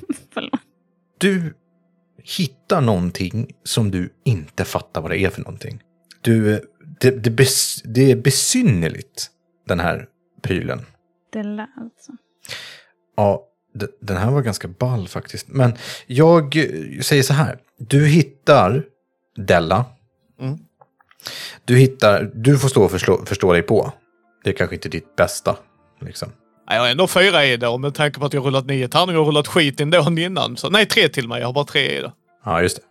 [1.18, 1.54] Du
[2.22, 5.80] hittar någonting som du inte fattar vad det är för någonting.
[6.20, 6.60] Du,
[7.00, 9.30] det, det, bes, det är besynnerligt,
[9.68, 10.06] den här
[10.42, 10.86] prylen.
[11.32, 12.12] Della alltså.
[13.16, 13.44] Ja,
[13.74, 15.48] d- den här var ganska ball faktiskt.
[15.48, 15.72] Men
[16.06, 16.54] jag
[17.02, 17.58] säger så här.
[17.78, 18.84] Du hittar
[19.36, 19.84] Della.
[20.40, 20.58] Mm.
[21.64, 23.92] Du hittar, du får stå och förstå, förstå dig på.
[24.44, 25.56] Det är kanske inte ditt bästa.
[26.00, 26.32] Liksom.
[26.66, 28.88] Jag har ändå fyra i det och med tanke på att jag har rullat nio
[28.88, 30.56] tärningar och rullat skit ändå innan.
[30.56, 31.40] Så, nej, tre till mig.
[31.40, 32.12] Jag har bara tre i det.
[32.44, 32.82] Ja, just det.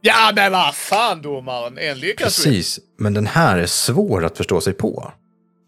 [0.00, 1.78] Ja, men vad fan domaren.
[1.78, 2.44] En lyckas.
[2.44, 5.12] Precis, men den här är svår att förstå sig på.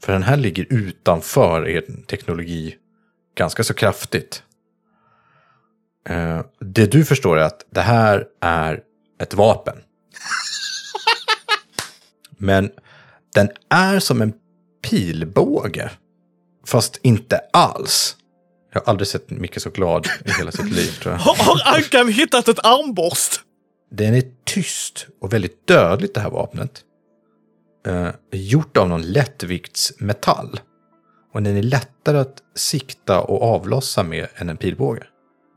[0.04, 2.76] För den här ligger utanför er teknologi
[3.36, 4.42] ganska så kraftigt.
[6.08, 8.80] Eh, det du förstår är att det här är
[9.20, 9.76] ett vapen.
[12.38, 12.70] Men
[13.34, 14.32] den är som en
[14.90, 15.90] pilbåge.
[16.66, 18.16] Fast inte alls.
[18.72, 21.18] Jag har aldrig sett Micke så glad i hela sitt liv tror jag.
[21.18, 23.40] Har, Ankan hittat ett armborst?
[23.90, 26.82] Den är tyst och väldigt dödligt det här vapnet.
[27.86, 30.60] Eh, gjort av någon lättviktsmetall.
[31.32, 35.02] Och den är lättare att sikta och avlossa med än en pilbåge.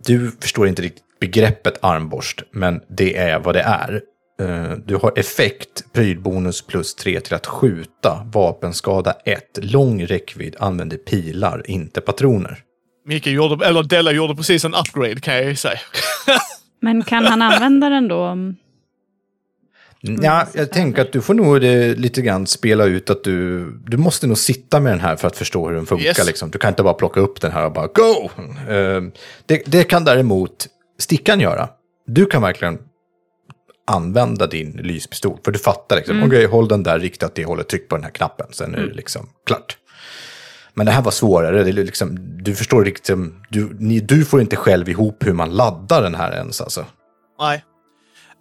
[0.06, 4.02] Du förstår inte riktigt begreppet armborst, men det är vad det är.
[4.40, 10.98] Eh, du har effekt, prylbonus plus 3 till att skjuta, vapenskada 1, lång räckvidd, använder
[10.98, 12.64] pilar, inte patroner.
[13.06, 15.80] Micke gjorde, eller Della gjorde precis en upgrade kan jag ju säga.
[16.82, 18.18] Men kan han använda den då?
[18.28, 18.56] om-
[20.02, 23.98] Ja, jag tänker att du får nog eh, lite grann spela ut att du, du
[23.98, 26.06] måste nog sitta med den här för att förstå hur den funkar.
[26.06, 26.28] Yes.
[26.28, 26.50] Liksom.
[26.52, 28.30] Du kan inte bara plocka upp den här och bara go!
[28.74, 29.02] Eh,
[29.46, 30.68] det, det kan däremot
[31.00, 31.70] stickan göra.
[32.08, 32.80] Du kan verkligen
[33.88, 35.40] använda din lyspistol.
[35.46, 38.12] För du fattar liksom, okej, håll den där riktat det hållet, tryck på den här
[38.12, 39.78] knappen, sen är det liksom klart.
[40.74, 44.42] Men det här var svårare, det är liksom, du förstår liksom, du, ni, du får
[44.42, 46.86] inte själv ihop hur man laddar den här ens alltså.
[47.40, 47.64] Nej.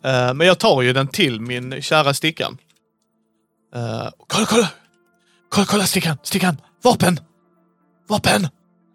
[0.05, 2.59] Eh, men jag tar ju den till min kära Stickan.
[3.77, 4.69] Uh, kolla, kolla!
[5.49, 6.17] Kolla, kolla Stickan!
[6.23, 6.57] Stickan!
[6.83, 7.21] Vapen!
[8.09, 8.49] Vapen!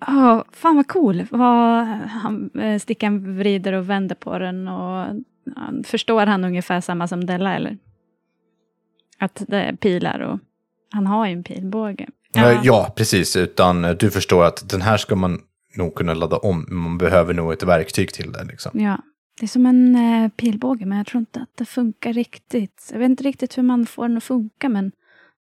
[0.08, 1.26] Ja, fan vad cool.
[1.32, 5.16] Vad han, eh, stickan vrider och vänder på den och
[5.86, 7.78] förstår han ungefär samma som Della eller?
[9.18, 10.40] Att det är pilar och
[10.92, 12.08] han har ju en pilbåge.
[12.34, 12.62] Ja.
[12.64, 13.36] ja, precis.
[13.36, 15.42] Utan eh, du förstår att den här ska man
[15.76, 16.66] nog kunna ladda om.
[16.70, 18.44] Man behöver nog ett verktyg till det.
[18.44, 18.80] Liksom.
[18.80, 18.98] Ja,
[19.40, 22.90] det är som en eh, pilbåge men jag tror inte att det funkar riktigt.
[22.92, 24.92] Jag vet inte riktigt hur man får den att funka men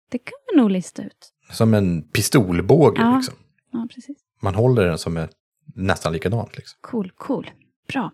[0.09, 1.33] det kan vi nog lista ut.
[1.51, 3.01] Som en pistolbåge.
[3.01, 3.15] Ja.
[3.15, 3.35] Liksom.
[3.71, 4.17] Ja, precis.
[4.41, 5.29] Man håller den som är
[5.75, 6.57] nästan likadant.
[6.57, 6.77] Liksom.
[6.81, 7.49] Cool, cool.
[7.87, 8.11] Bra.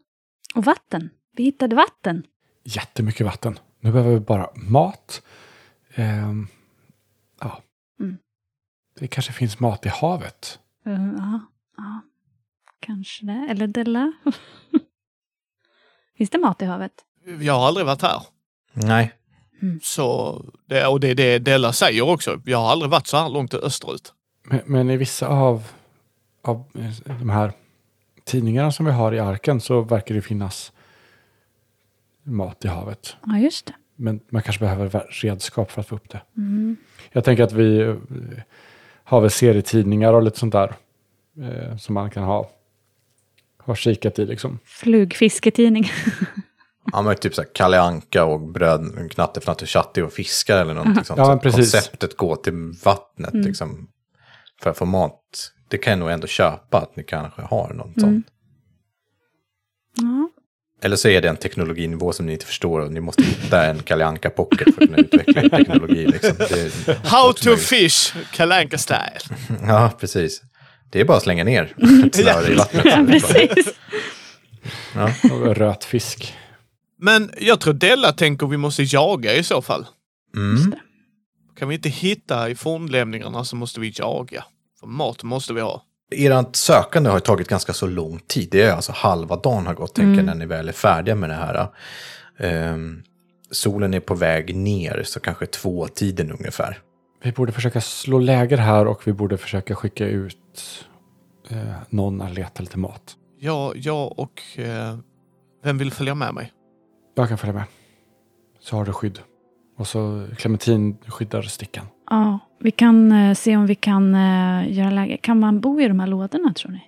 [0.55, 1.09] Och vatten.
[1.35, 2.23] Vi hittade vatten.
[2.63, 3.59] Jättemycket vatten.
[3.79, 5.21] Nu behöver vi bara mat.
[5.95, 6.47] Ehm,
[7.41, 7.61] ja.
[7.99, 8.17] Mm.
[8.99, 10.59] Det kanske finns mat i havet.
[10.87, 11.39] Uh, ja,
[11.77, 12.01] ja,
[12.79, 13.47] kanske det.
[13.49, 14.13] Eller Della.
[16.17, 16.93] Finns det mat i havet?
[17.41, 18.21] Jag har aldrig varit här.
[18.73, 19.13] Nej.
[19.81, 22.41] Så det, och det är det Della säger också.
[22.45, 24.13] Jag har aldrig varit så här långt österut.
[24.43, 25.63] Men, men i vissa av,
[26.41, 27.53] av eh, de här
[28.23, 30.71] tidningarna som vi har i arken så verkar det finnas
[32.23, 33.15] mat i havet.
[33.25, 33.73] Ja, just det.
[33.95, 36.21] Men man kanske behöver ver- redskap för att få upp det.
[36.37, 36.75] Mm.
[37.11, 37.95] Jag tänker att vi eh,
[39.03, 40.75] har väl serietidningar och lite sånt där.
[41.41, 42.49] Eh, som man kan ha,
[43.59, 44.59] ha kikat i liksom.
[44.65, 45.91] Flugfisketidning.
[46.91, 50.73] Ja, men typ så här Kalle Anka och bröd, Knatte, Fnatte, Tjatte och fiskar eller
[50.73, 51.17] någonting sånt.
[51.17, 51.71] Ja, Så men precis.
[51.71, 52.53] Konceptet gå till
[52.83, 53.87] vattnet liksom,
[54.61, 55.21] för att få mat.
[55.67, 58.27] Det kan jag nog ändå köpa att ni kanske har något sånt.
[59.97, 60.29] ja.
[60.83, 63.83] Eller så är det en teknologinivå som ni inte förstår och ni måste hitta en
[63.83, 66.07] Kalle Anka pocket för att kunna utveckla er teknologi.
[66.07, 66.35] Liksom.
[66.37, 66.51] Det
[66.87, 67.65] är How to möjligt.
[67.65, 69.19] fish, Kalle Anka style.
[69.67, 70.41] Ja, precis.
[70.91, 71.63] Det är bara att slänga ner
[72.05, 72.85] ett snöre i vattnet.
[72.85, 73.67] ja, precis.
[75.31, 76.33] Och röt fisk.
[76.99, 79.85] Men jag tror Della tänker vi måste jaga i så fall.
[80.35, 80.73] Mm.
[81.59, 84.43] Kan vi inte hitta i fornlämningarna så måste vi jaga.
[84.79, 85.83] För mat måste vi ha.
[86.15, 88.47] Ert sökande har tagit ganska så lång tid.
[88.51, 91.29] Det är alltså halva dagen har gått, tänker jag, när ni väl är färdiga med
[91.29, 91.67] det här.
[92.37, 93.03] Ehm,
[93.51, 96.79] solen är på väg ner, så kanske två tiden ungefär.
[97.23, 100.85] Vi borde försöka slå läger här och vi borde försöka skicka ut
[101.49, 103.15] eh, någon att leta lite mat.
[103.39, 104.41] Jag, jag och...
[104.55, 104.97] Eh,
[105.63, 106.51] vem vill följa med mig?
[107.15, 107.63] Jag kan följa med.
[108.59, 109.19] Så har du skydd.
[109.77, 111.85] Och så Clementin skyddar stickan.
[112.09, 115.17] Ja, vi kan eh, se om vi kan eh, göra läge.
[115.17, 116.81] Kan man bo i de här lådorna tror ni?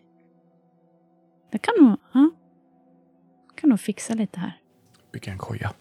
[1.51, 2.29] Det kan nog, ja.
[3.55, 4.57] kan nog fixa lite här.
[5.13, 5.73] Bygga en koja.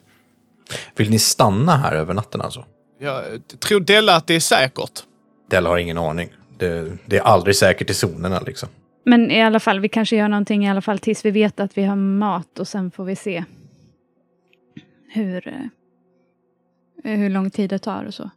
[0.97, 2.65] Vill ni stanna här över natten alltså?
[2.99, 5.03] Jag tror Della att det är säkert.
[5.51, 6.29] Della har ingen aning.
[6.59, 8.69] Det, det är aldrig säkert i zonerna liksom.
[9.05, 11.79] Men i alla fall, vi kanske gör någonting i alla fall tills vi vet att
[11.79, 13.45] vi har mat och sen får vi se
[15.09, 18.31] hur, eh, hur lång tid det tar och så.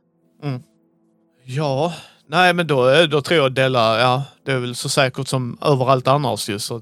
[1.49, 1.93] Ja,
[2.27, 6.07] nej men då, då tror jag Della, ja det är väl så säkert som överallt
[6.07, 6.59] annars ju.
[6.59, 6.81] Så,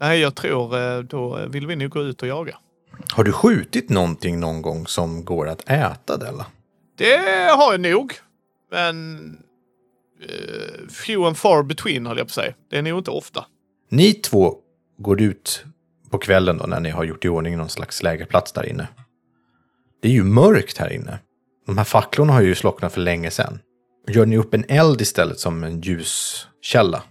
[0.00, 2.58] nej, jag tror eh, då vill vi nog gå ut och jaga.
[3.12, 6.46] Har du skjutit någonting någon gång som går att äta, Della?
[6.98, 7.16] Det
[7.56, 8.12] har jag nog.
[8.70, 9.18] Men
[10.22, 12.54] eh, few and far between höll jag på att säga.
[12.70, 13.44] Det är nog inte ofta.
[13.88, 14.54] Ni två
[14.98, 15.64] går ut
[16.10, 18.88] på kvällen då när ni har gjort i ordning någon slags lägerplats där inne.
[20.02, 21.18] Det är ju mörkt här inne.
[21.66, 23.58] De här facklorna har ju slocknat för länge sedan.
[24.08, 27.02] Gör ni upp en eld istället som en ljuskälla?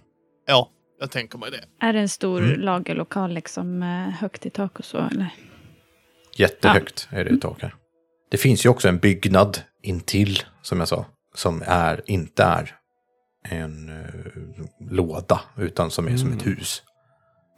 [0.46, 0.68] Ja,
[1.00, 1.86] jag tänker mig det.
[1.86, 2.60] Är det en stor Mm.
[2.60, 4.98] lagerlokal liksom med högt i tak och så?
[4.98, 5.28] Eller?
[6.36, 7.74] Jättehögt är det i tak här.
[8.30, 12.76] Det finns ju också en byggnad intill, som jag sa, som är, inte är
[13.44, 16.82] en eh, låda, utan som är som ett hus.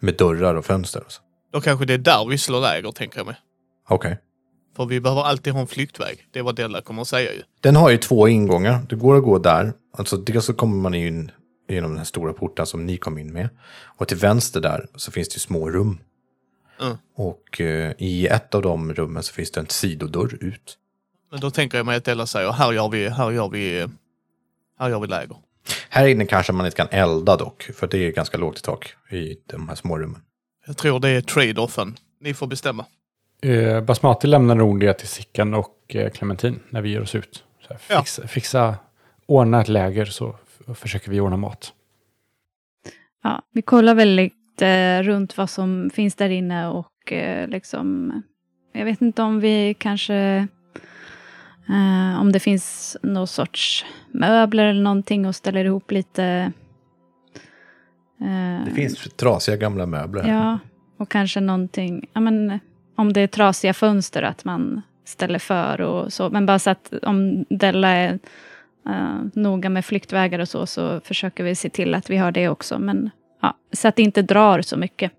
[0.00, 1.00] Med dörrar och fönster.
[1.04, 1.22] och så.
[1.52, 3.36] Då kanske det är där vi slår läger, tänker jag mig.
[3.88, 4.18] Okej.
[4.76, 6.26] För vi behöver alltid ha en flyktväg.
[6.30, 7.42] Det är vad Della kommer att säga ju.
[7.60, 8.86] Den har ju två ingångar.
[8.88, 9.72] Det går att gå där.
[9.96, 11.30] Alltså dels så kommer man in
[11.68, 13.48] genom den här stora porten som ni kom in med.
[13.84, 15.98] Och till vänster där så finns det små rum.
[16.80, 16.96] Mm.
[17.16, 20.78] Och eh, i ett av de rummen så finns det en sidodörr ut.
[21.30, 23.86] Men då tänker jag mig att Della säger, här gör vi, här gör vi,
[24.78, 25.36] här gör vi läger.
[25.88, 28.94] Här inne kanske man inte kan elda dock, för det är ganska lågt i tak
[29.10, 30.20] i de här små rummen.
[30.66, 31.96] Jag tror det är trade-offen.
[32.20, 32.86] Ni får bestämma.
[33.43, 37.45] Eh, Basmati lämnar nog det till Sickan och eh, Clementin när vi ger oss ut.
[37.61, 37.99] Så här, Ja.
[38.01, 38.74] fixa, fixa,
[39.26, 40.36] ordna ett läger så
[40.74, 41.72] försöker vi ordna mat.
[43.22, 48.12] Ja, vi kollar väl lite runt vad som finns där inne och eh, liksom...
[48.72, 50.14] Jag vet inte om vi kanske...
[51.68, 56.53] Eh, om det finns någon sorts möbler eller någonting och ställer ihop lite...
[58.20, 60.22] eh, Det finns trasiga gamla möbler.
[60.22, 60.30] här.
[60.34, 60.59] Ja,
[60.99, 62.09] och kanske någonting...
[62.12, 62.61] Ja, men,
[62.97, 66.30] om det är trasiga fönster, att man ställer för och så.
[66.30, 68.18] Men bara så att om Della är
[68.88, 72.49] eh, noga med flyktvägar och så, så försöker vi se till att vi har det
[72.49, 72.78] också.
[72.78, 73.11] Men
[73.43, 75.12] ja, så att det inte drar så mycket,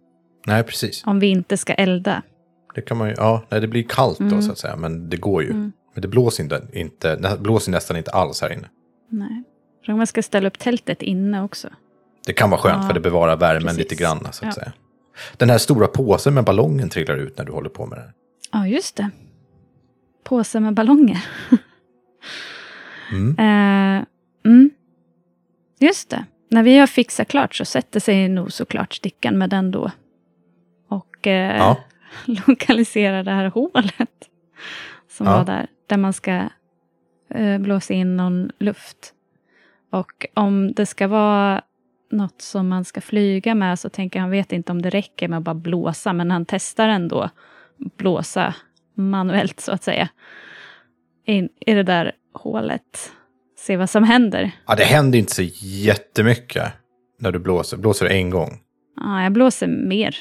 [0.48, 1.04] Nej, precis.
[1.06, 2.22] om vi inte ska elda.
[2.76, 4.42] Det kan man ju, ja, nej, det blir kallt då Mm.
[4.42, 5.50] så att säga, men det går ju.
[5.50, 5.72] Mm.
[5.94, 8.68] Men det blåser, inte, inte, blåser nästan inte alls här inne.
[9.10, 9.44] Nej.
[9.86, 11.68] Frågan om man ska ställa upp tältet inne också.
[12.26, 13.78] Det kan vara skönt Ja, för det bevarar värmen precis.
[13.80, 14.20] lite grann.
[14.20, 14.52] Så att Ja.
[14.52, 14.72] säga.
[15.38, 18.14] Den här stora påsen med ballongen trillar ut när du håller på med det.
[18.52, 19.10] Ja, just det.
[20.24, 21.26] Påse med ballonger.
[23.12, 23.36] Mm.
[23.40, 24.06] Eh,
[24.46, 24.70] mm.
[25.80, 26.26] Just det.
[26.50, 29.92] När vi har fixat klart så sätter sig nog såklart stickan med den då.
[30.88, 31.78] Och eh, Ja.
[32.48, 34.30] lokaliserar det här hålet.
[35.10, 35.38] Som Ja.
[35.38, 35.68] var där.
[35.88, 36.50] Där man ska
[37.30, 39.14] eh, blåsa in någon luft.
[39.92, 41.62] Och om det ska vara
[42.14, 45.38] något som man ska flyga med så tänker han vet inte om det räcker med
[45.38, 46.14] att bara blåsa.
[46.14, 47.30] Men han testar ändå
[47.98, 48.56] blåsa
[48.98, 50.10] manuellt så att säga.
[51.26, 53.12] In i det där hålet.
[53.60, 54.52] Se vad som händer.
[54.68, 56.74] Ja, det händer inte så jättemycket
[57.20, 57.78] när du blåser.
[57.78, 58.60] Blåser du en gång.
[58.98, 60.16] Ja, jag blåser mer.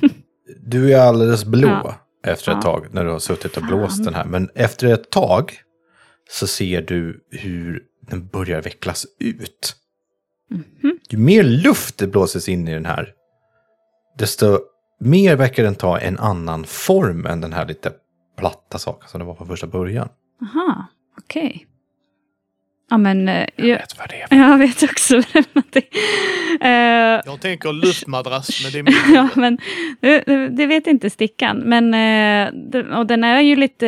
[0.66, 1.94] Du är alldeles blå Ja.
[2.26, 2.62] efter ett Ja.
[2.62, 3.66] tag när du har suttit och Fan.
[3.68, 4.24] blåst den här.
[4.24, 5.52] Men efter ett tag
[6.30, 9.76] så ser du hur den börjar vecklas ut.
[10.50, 10.98] Mhm.
[11.10, 13.12] Ju mer luft det blåses in i den här,
[14.18, 14.58] desto
[15.00, 17.92] mer verkar den ta en annan form än den här lite
[18.38, 20.08] platta saken som det var från första början.
[20.42, 20.86] Aha,
[21.18, 21.66] okej.
[22.90, 24.36] Ja, men eh, jag, Vet vad det är.
[24.50, 25.14] jag vet också
[25.52, 25.84] vad det
[26.60, 27.16] är.
[27.16, 29.58] Eh, Jag tänker luftmadrass, men det är min ja, men
[30.56, 31.58] det, vet inte stickan.
[31.58, 33.86] Men, eh, och den är ju lite,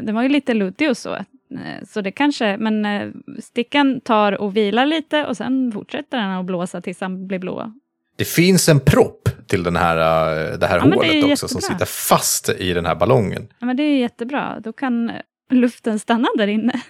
[0.00, 1.18] den var ju lite luddig och så.
[1.54, 3.08] Eh, Så det kanske, men eh,
[3.42, 7.72] stickan tar och vilar lite och sen fortsätter den att blåsa tills han blir blå.
[8.16, 11.48] Det finns en propp till den här, eh, det här Ja, men det hålet också
[11.48, 11.74] som jättebra.
[11.78, 13.48] sitter fast i den här ballongen.
[13.58, 14.60] Ja, men det är jättebra.
[14.64, 15.12] Då kan
[15.50, 16.80] luften stanna där inne.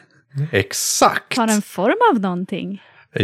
[0.52, 1.36] Exakt!
[1.36, 2.82] Har en form av någonting.
[3.12, 3.20] Ja,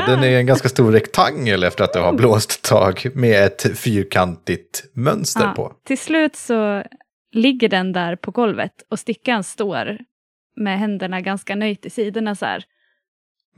[0.00, 0.04] Ja.
[0.14, 3.78] den är en ganska stor rektangel efter att du har blåst ett tag med ett
[3.78, 5.72] fyrkantigt mönster Ja, på.
[5.86, 6.82] Till slut så
[7.32, 9.98] ligger den där på golvet och stickan står
[10.60, 12.64] med händerna ganska nöjt i sidorna så här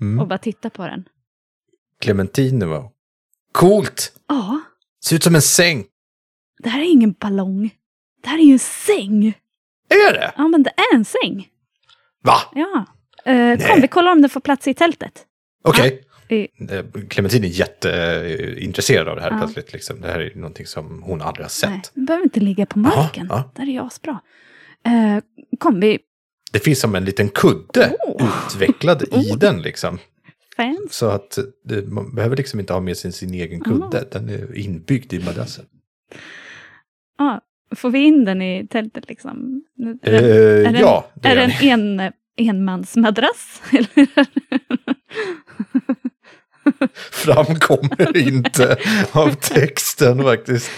[0.01, 0.21] Mm.
[0.21, 1.09] och bara tittar på den.
[2.01, 2.89] Clementine
[3.53, 4.13] coolt!
[4.29, 4.61] Ja,
[5.05, 5.85] Ser ut som en säng.
[6.63, 7.71] det här är ingen ballong.
[8.23, 9.29] Det här är ju en säng.
[9.89, 10.33] Är det?
[10.37, 11.49] Ja, men det är en säng.
[12.23, 12.37] Va?
[12.55, 12.85] Ja.
[13.33, 15.27] Eh, kom, vi kollar om den får plats i tältet.
[15.65, 16.05] Okej.
[16.29, 19.39] I- Eh, Clementine är jätteintresserad av det här Ja.
[19.39, 19.73] plötsligt.
[19.73, 20.01] Liksom.
[20.01, 21.71] Det här är någonting som hon aldrig har sett.
[21.71, 23.27] Nej, den behöver inte ligga på marken.
[23.31, 23.53] ja.
[23.57, 24.21] Där är asbra.
[24.87, 25.23] Eh,
[25.59, 25.99] kom, vi...
[26.53, 28.29] Det finns som en liten kudde Oh.
[28.47, 29.39] utvecklad i Oh.
[29.39, 29.99] den liksom.
[30.91, 34.05] Så att det, man behöver liksom inte ha med sig sin egen kudde.
[34.13, 35.65] Den är inbyggd i madrassen.
[37.19, 37.41] Ja,
[37.77, 39.63] får vi in den i tältet liksom?
[40.03, 43.63] Är Eh, den, är den, ja, det är det en en, enmansmadrass?
[47.13, 48.77] Framkommer inte
[49.13, 50.71] av texten faktiskt.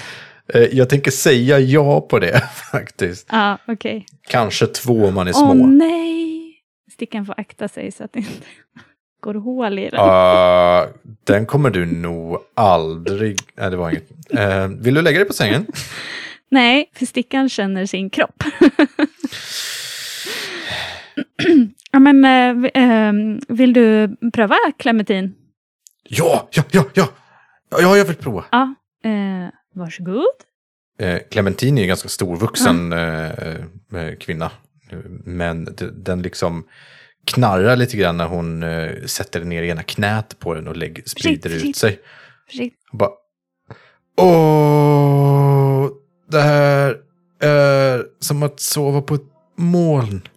[0.54, 2.40] Eh, Jag tänker säga ja på det
[2.72, 3.28] faktiskt.
[3.30, 4.06] Ja, okej.
[4.28, 5.66] Kanske två om man är Åh små.
[5.66, 6.40] nej!
[6.92, 8.32] Stickan får akta sig så att det inte
[9.20, 10.00] går hål i den.
[10.00, 10.86] Ah,
[11.24, 13.38] den kommer du nog aldrig...
[13.54, 14.10] Nej, det var inget.
[14.30, 15.66] Eh, vill du lägga dig på sängen?
[16.50, 18.42] Nej, för stickan känner sin kropp.
[21.92, 22.24] ja, men
[22.74, 25.34] ehm, vill du pröva clementin?
[26.08, 27.08] Ja, ja, ja, ja.
[27.70, 28.44] Ja, jag vill prova.
[28.52, 28.74] Ja,
[29.74, 30.24] varsågod.
[30.98, 33.30] Eh, Clementine är ju en ganska storvuxen eh,
[33.94, 34.50] eh, kvinna.
[35.24, 36.64] Men den liksom
[37.26, 41.50] knarrar lite grann när hon eh, sätter ner ena knät på den och lägger, sprider
[41.50, 41.76] ut försiktigt.
[41.76, 42.00] sig.
[42.46, 42.88] Försiktigt.
[42.92, 43.10] Och bara...
[44.16, 45.88] Åh,
[46.30, 46.96] det här
[47.40, 50.28] är som att sova på ett moln.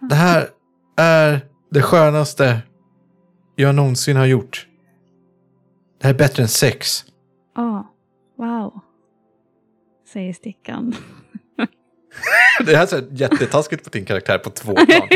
[0.00, 0.48] Det här
[0.96, 1.40] är
[1.70, 2.58] det skönaste
[3.56, 4.66] jag någonsin har gjort.
[6.04, 7.04] Det här är bättre än sex.
[7.58, 7.80] Åh,
[8.38, 8.80] wow.
[10.12, 10.94] Säger stickan.
[12.66, 15.08] Det här är så här jättetaskigt på din karaktär på två plan.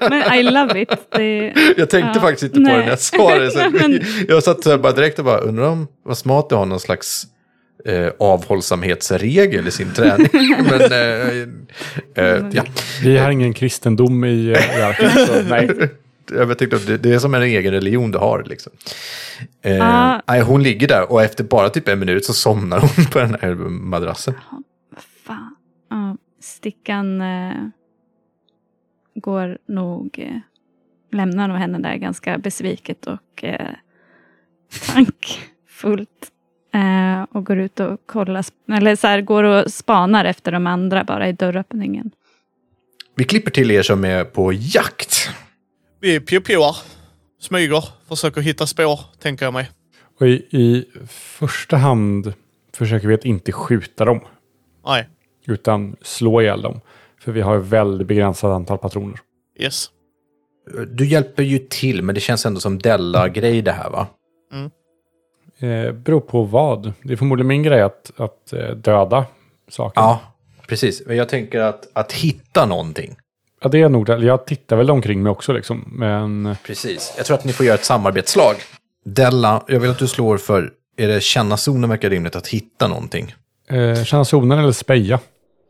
[0.10, 0.88] Men I love it.
[1.10, 2.72] Det, jag tänkte Ja, faktiskt inte på nej.
[2.76, 3.50] det när jag sa det.
[3.50, 6.66] Så Men- jag satt så bara direkt och bara undrar om vad smart du har
[6.66, 7.26] någon slags
[7.84, 10.28] eh, avhållsamhetsregel i sin träning.
[10.70, 12.62] Men eh, eh, ja,
[13.02, 15.70] Vi har ingen kristendom i eh, i arken, så nej.
[16.32, 18.44] Jag tänkte att det, det är som en egen religion du har.
[18.44, 18.72] Liksom.
[19.62, 19.78] Eh,
[20.26, 20.40] Ah.
[20.42, 23.54] hon ligger där och efter bara typ en minut så somnar hon på den här
[23.68, 24.34] madrassen.
[25.26, 25.56] fan.
[25.90, 27.54] Ja, stickan eh,
[29.14, 30.36] går nog, eh,
[31.12, 33.68] lämnar nog henne där ganska besviket och eh,
[34.94, 36.30] tankfullt.
[36.74, 41.04] Eh, och går ut och kollar, eller så här, går och spanar efter de andra
[41.04, 42.10] bara i dörröppningen.
[43.14, 45.30] Vi klipper till er som är på jakt.
[46.02, 46.76] Vi pio-pioar,
[47.40, 49.70] smyger, försöker hitta spår, tänker jag mig.
[50.20, 52.32] Och i, i första hand
[52.74, 54.20] försöker vi att inte skjuta dem,
[54.86, 55.08] Nej,
[55.46, 56.80] utan slå ihjäl dem.
[57.20, 59.18] För vi har ett väldigt begränsat antal patroner.
[59.58, 59.90] yes.
[60.88, 64.06] Du hjälper ju till, men det känns ändå som Della-grej det här va?
[65.58, 66.92] Eh, beror på vad.
[67.02, 69.26] Det är förmodligen min grej att, att eh, döda
[69.68, 70.00] saker.
[70.00, 70.20] Ja,
[70.66, 71.02] precis.
[71.06, 73.16] Men jag tänker att, att hitta någonting.
[73.62, 74.16] Ja, det är nog det.
[74.18, 75.84] Jag tittar väl omkring mig också liksom.
[75.92, 77.14] Men Precis.
[77.16, 78.54] Jag tror att ni får göra ett samarbetslag.
[79.04, 82.88] Della, jag vill att du slår för, är det känna zonen verkar rimligt att hitta
[82.88, 83.34] någonting?
[83.68, 85.20] eh, känna zonen eller speja.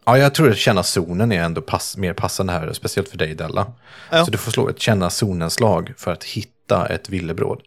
[0.04, 3.34] Ja, jag tror att känna zonen är ändå pass, mer passande här, speciellt för dig
[3.34, 3.66] Della.
[4.10, 4.24] Ja.
[4.24, 7.60] Så du får slå ett känna zonen-slag för att hitta ett villebråd.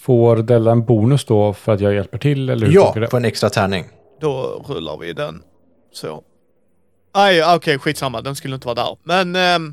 [0.00, 2.48] Får Della en bonus då för att jag hjälper till?
[2.50, 3.84] Eller hur Ja, för en extra tärning.
[4.20, 5.42] Då rullar vi den.
[5.92, 6.22] Så.
[7.18, 8.22] Ah, Nej, okej, skitsamma.
[8.22, 8.96] Den skulle inte vara där.
[9.02, 9.72] Men eh,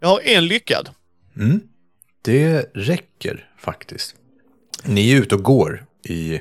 [0.00, 0.90] jag har en lyckad.
[1.36, 1.60] Mm.
[2.22, 4.14] Det räcker faktiskt.
[4.84, 6.40] Ni är ute och går i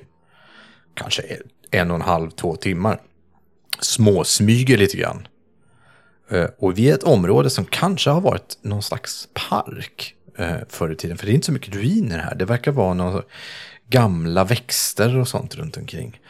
[0.94, 1.24] kanske
[1.72, 3.02] en och en halv, två timmar.
[3.80, 5.28] Småsmyger lite grann.
[6.30, 10.92] Eh, och vi är ett område som kanske har varit någon slags park eh, förr
[10.92, 11.18] i tiden.
[11.18, 12.36] För det är inte så mycket ruiner här.
[12.36, 13.24] Det verkar vara några
[13.90, 16.22] gamla växter och sånt runt omkring.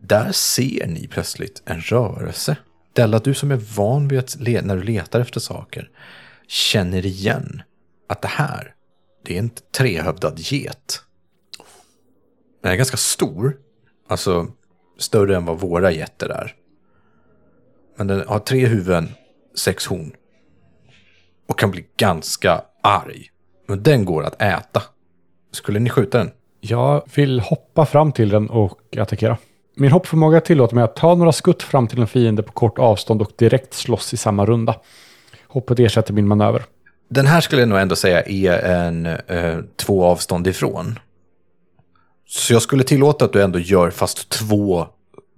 [0.00, 2.56] Där ser ni plötsligt en rörelse.
[2.92, 5.90] Della, du som är van vid att le- när du letar efter saker
[6.46, 7.62] känner igen
[8.08, 8.74] att det här,
[9.24, 11.02] det är en trehövdad get.
[12.62, 13.56] Den är ganska stor,
[14.08, 14.46] alltså
[14.98, 16.54] större än vad våra getter är.
[17.96, 19.08] Men den har tre huvuden,
[19.54, 20.12] sex horn.
[21.48, 23.30] Och kan bli ganska arg.
[23.66, 24.82] Men den går att äta.
[25.50, 26.30] Skulle ni skjuta den?
[26.60, 29.38] Jag vill hoppa fram till den och attackera.
[29.74, 33.22] Min hoppförmåga tillåter mig att ta några skutt fram till en fiende på kort avstånd
[33.22, 34.76] och direkt slåss i samma runda.
[35.48, 36.62] Hoppet ersätter min manöver.
[37.08, 40.98] Den här skulle jag nog ändå säga är en eh, två avstånd ifrån.
[42.26, 44.86] Så jag skulle tillåta att du ändå gör fast två,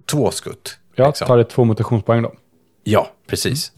[0.05, 0.77] två skutt.
[0.95, 1.27] Jag liksom.
[1.27, 2.33] tar ett två mutationspoäng då.
[2.83, 3.71] Ja, precis.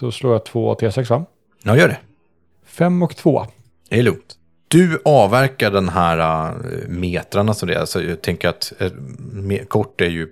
[0.00, 1.24] Då slår jag två T6 va?
[1.62, 1.98] Ja, gör det.
[2.66, 3.46] Fem och två.
[3.88, 4.38] Det är lugnt.
[4.68, 7.78] Du avverkar den här uh, metrarna som det är.
[7.78, 8.86] Alltså, jag tänker att uh,
[9.32, 10.28] me- kort är ju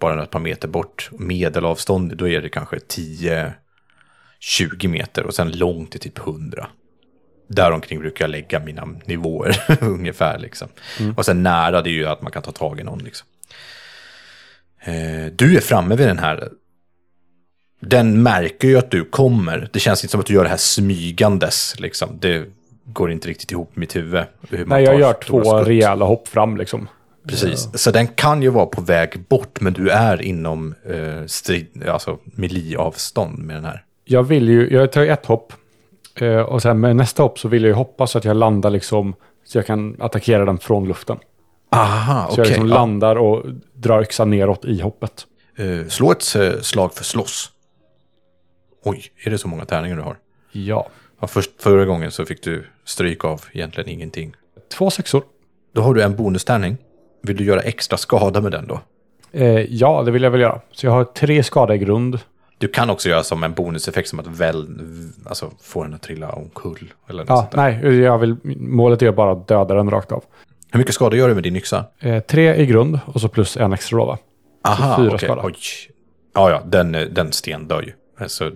[0.00, 1.10] bara ett par meter bort.
[1.12, 3.52] Medelavstånd, då är det kanske 10-20
[4.88, 6.66] meter och sen långt är typ 100.
[7.48, 10.38] Däromkring brukar jag lägga mina nivåer ungefär.
[10.38, 10.68] Liksom.
[11.16, 12.98] Och sen nära det är ju att man kan ta tag i någon.
[12.98, 13.26] Liksom.
[14.84, 16.48] Eh, du är framme vid den här
[17.80, 19.68] Den märker ju att du kommer.
[19.72, 21.80] Det känns inte som att du gör det här smygandes.
[21.80, 22.18] Liksom.
[22.20, 22.46] Det
[22.84, 24.24] går inte riktigt ihop i mitt huvud.
[24.66, 25.66] Nej, jag gör två skott.
[25.66, 26.88] rejäla hopp fram liksom.
[27.28, 27.68] Precis.
[27.74, 32.18] Så den kan ju vara på väg bort, men du är inom eh, strid, alltså
[32.24, 33.84] miliavstånd med den här.
[34.04, 35.52] Jag vill ju, jag tar ett hopp.
[36.14, 38.70] Eh, och sen med nästa hopp så vill jag ju hoppas så att jag landar
[38.70, 39.14] liksom,
[39.44, 41.18] så jag kan attackera den från luften.
[41.70, 42.40] Aha, Så okej.
[42.40, 42.74] jag liksom ja.
[42.74, 45.26] landar och drar yxan neråt i hoppet.
[45.56, 47.50] Eh, slå ett eh, slag för slåss.
[48.84, 50.16] Oj, är det så många tärningar du har?
[50.52, 50.88] Ja.
[51.22, 54.34] Ja, först, förra gången så fick du stryk av egentligen ingenting.
[54.78, 55.22] Två sexor.
[55.74, 56.76] Då har du en bonustärning.
[57.22, 58.80] Vill du göra extra skada med den då?
[59.32, 60.60] Eh, ja, det vill jag väl göra.
[60.72, 62.18] Så jag har tre skada i grund.
[62.58, 64.66] Du kan också göra som en bonuseffekt som att väl,
[65.26, 66.92] alltså få den att trilla omkull.
[67.08, 67.58] Eller något Ja, sånt där.
[67.82, 70.24] nej, jag vill, målet är bara att döda den rakt av.
[70.72, 71.84] Hur mycket skada gör du med din yxa?
[71.98, 74.18] Eh, tre i grund och så plus en extra då va?
[74.64, 75.28] Aha, fyra okej.
[75.28, 75.42] skada.
[75.44, 75.54] Oj.
[76.34, 77.92] Ja, ja, den, eh, den sten dör ju.
[78.18, 78.50] Alltså,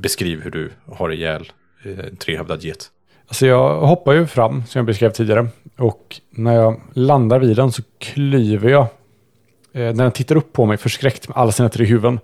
[0.00, 1.52] beskriv hur du har ihjäl
[1.84, 2.90] eh, trehövdad get.
[3.26, 5.48] Alltså jag hoppar ju fram som jag beskrev tidigare.
[5.78, 8.86] Och när jag landar vid den så klyver jag.
[9.72, 12.20] Eh, när den tittar upp på mig förskräckt med alla sina tre huvuden.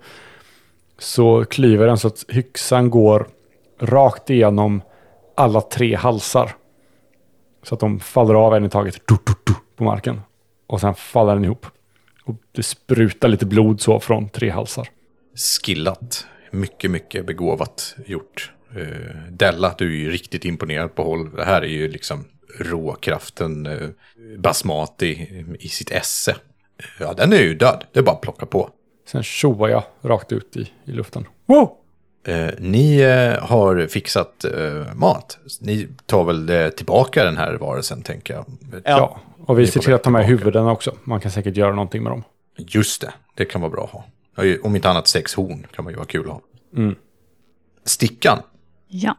[0.97, 3.27] Så klyver den så att hyxan går
[3.79, 4.81] rakt igenom
[5.35, 6.55] alla tre halsar.
[7.63, 10.21] Så att de faller av en i taget du, du, du, på marken.
[10.67, 11.65] Och sen faller den ihop.
[12.23, 14.89] Och det sprutar lite blod så från tre halsar.
[15.35, 16.25] Skillat.
[16.51, 18.51] Mycket, mycket begåvat gjort.
[18.75, 21.35] Eh, Della, du är ju riktigt imponerad på håll.
[21.35, 22.25] Det här är ju liksom
[22.59, 23.89] råkraften eh,
[24.37, 26.35] basmati i sitt esse.
[26.99, 27.83] Ja, den är ju död.
[27.91, 28.69] Det är bara att plocka på.
[29.07, 31.25] Sen tjoar jag rakt ut i, i luften.
[31.45, 31.75] Wow!
[32.27, 35.37] Eh, ni eh, har fixat eh, mat.
[35.61, 38.45] Ni tar väl eh, tillbaka den här varelsen, tänker jag.
[38.85, 40.43] Ja, och vi ser till att ta med tillbaka.
[40.43, 40.95] huvudena också.
[41.03, 42.23] Man kan säkert göra någonting med dem.
[42.57, 44.05] Just det, det kan vara bra att ha.
[44.35, 46.41] Ja, Om inte annat sex horn kan man ju vara kul att ha.
[46.75, 46.95] Mm.
[47.85, 48.39] Stickan,
[48.91, 49.17] Ja.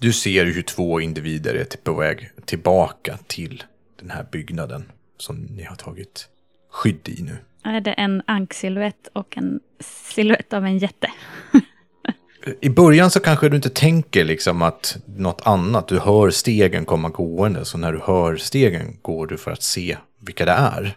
[0.00, 3.62] du ser hur två individer är på väg tillbaka till
[3.98, 6.28] den här byggnaden som ni har tagit
[6.70, 7.36] skydd i nu.
[7.64, 11.10] Är det en anksilhuett och en silhuett av en jätte?
[12.60, 17.08] I början så kanske du inte tänker liksom att något annat, du hör stegen komma
[17.08, 20.96] gående, så när du hör stegen går du för att se vilka det är.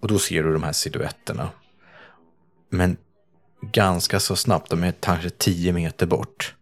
[0.00, 1.48] Och då ser du de här silhuetterna.
[2.70, 2.96] Men
[3.72, 6.54] ganska så snabbt, de är kanske 10 meter bort,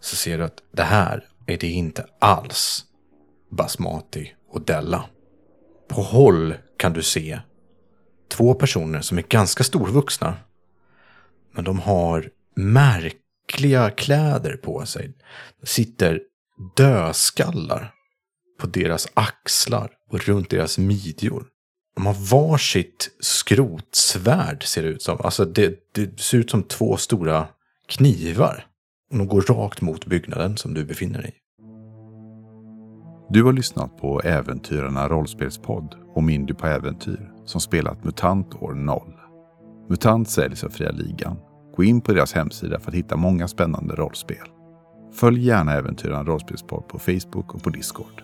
[0.00, 2.84] så ser du att det här är det inte alls
[3.50, 5.04] Basmati och Della.
[5.88, 7.40] På håll kan du se
[8.28, 10.36] två personer som är ganska storvuxna.
[11.52, 15.12] Men de har märkliga kläder på sig.
[15.60, 16.20] Det sitter
[16.76, 17.94] dödskallar
[18.60, 21.46] på deras axlar och runt deras midjor.
[21.94, 25.20] De har varsitt skrotsvärd ser det ut som.
[25.20, 27.48] Alltså det, det ser ut som två stora
[27.88, 28.67] knivar.
[29.10, 31.48] Och de går rakt mot byggnaden som du befinner dig i.
[33.30, 39.00] Du har lyssnat på Äventyrarna rollspelspodd och Mindy på äventyr som spelat MUTANT år 0.
[39.88, 41.36] MUTANT säljs av Fria Ligan.
[41.76, 44.48] Gå in på deras hemsida för att hitta många spännande rollspel.
[45.12, 48.22] Följ gärna Äventyrarna rollspelspodd på Facebook och på Discord.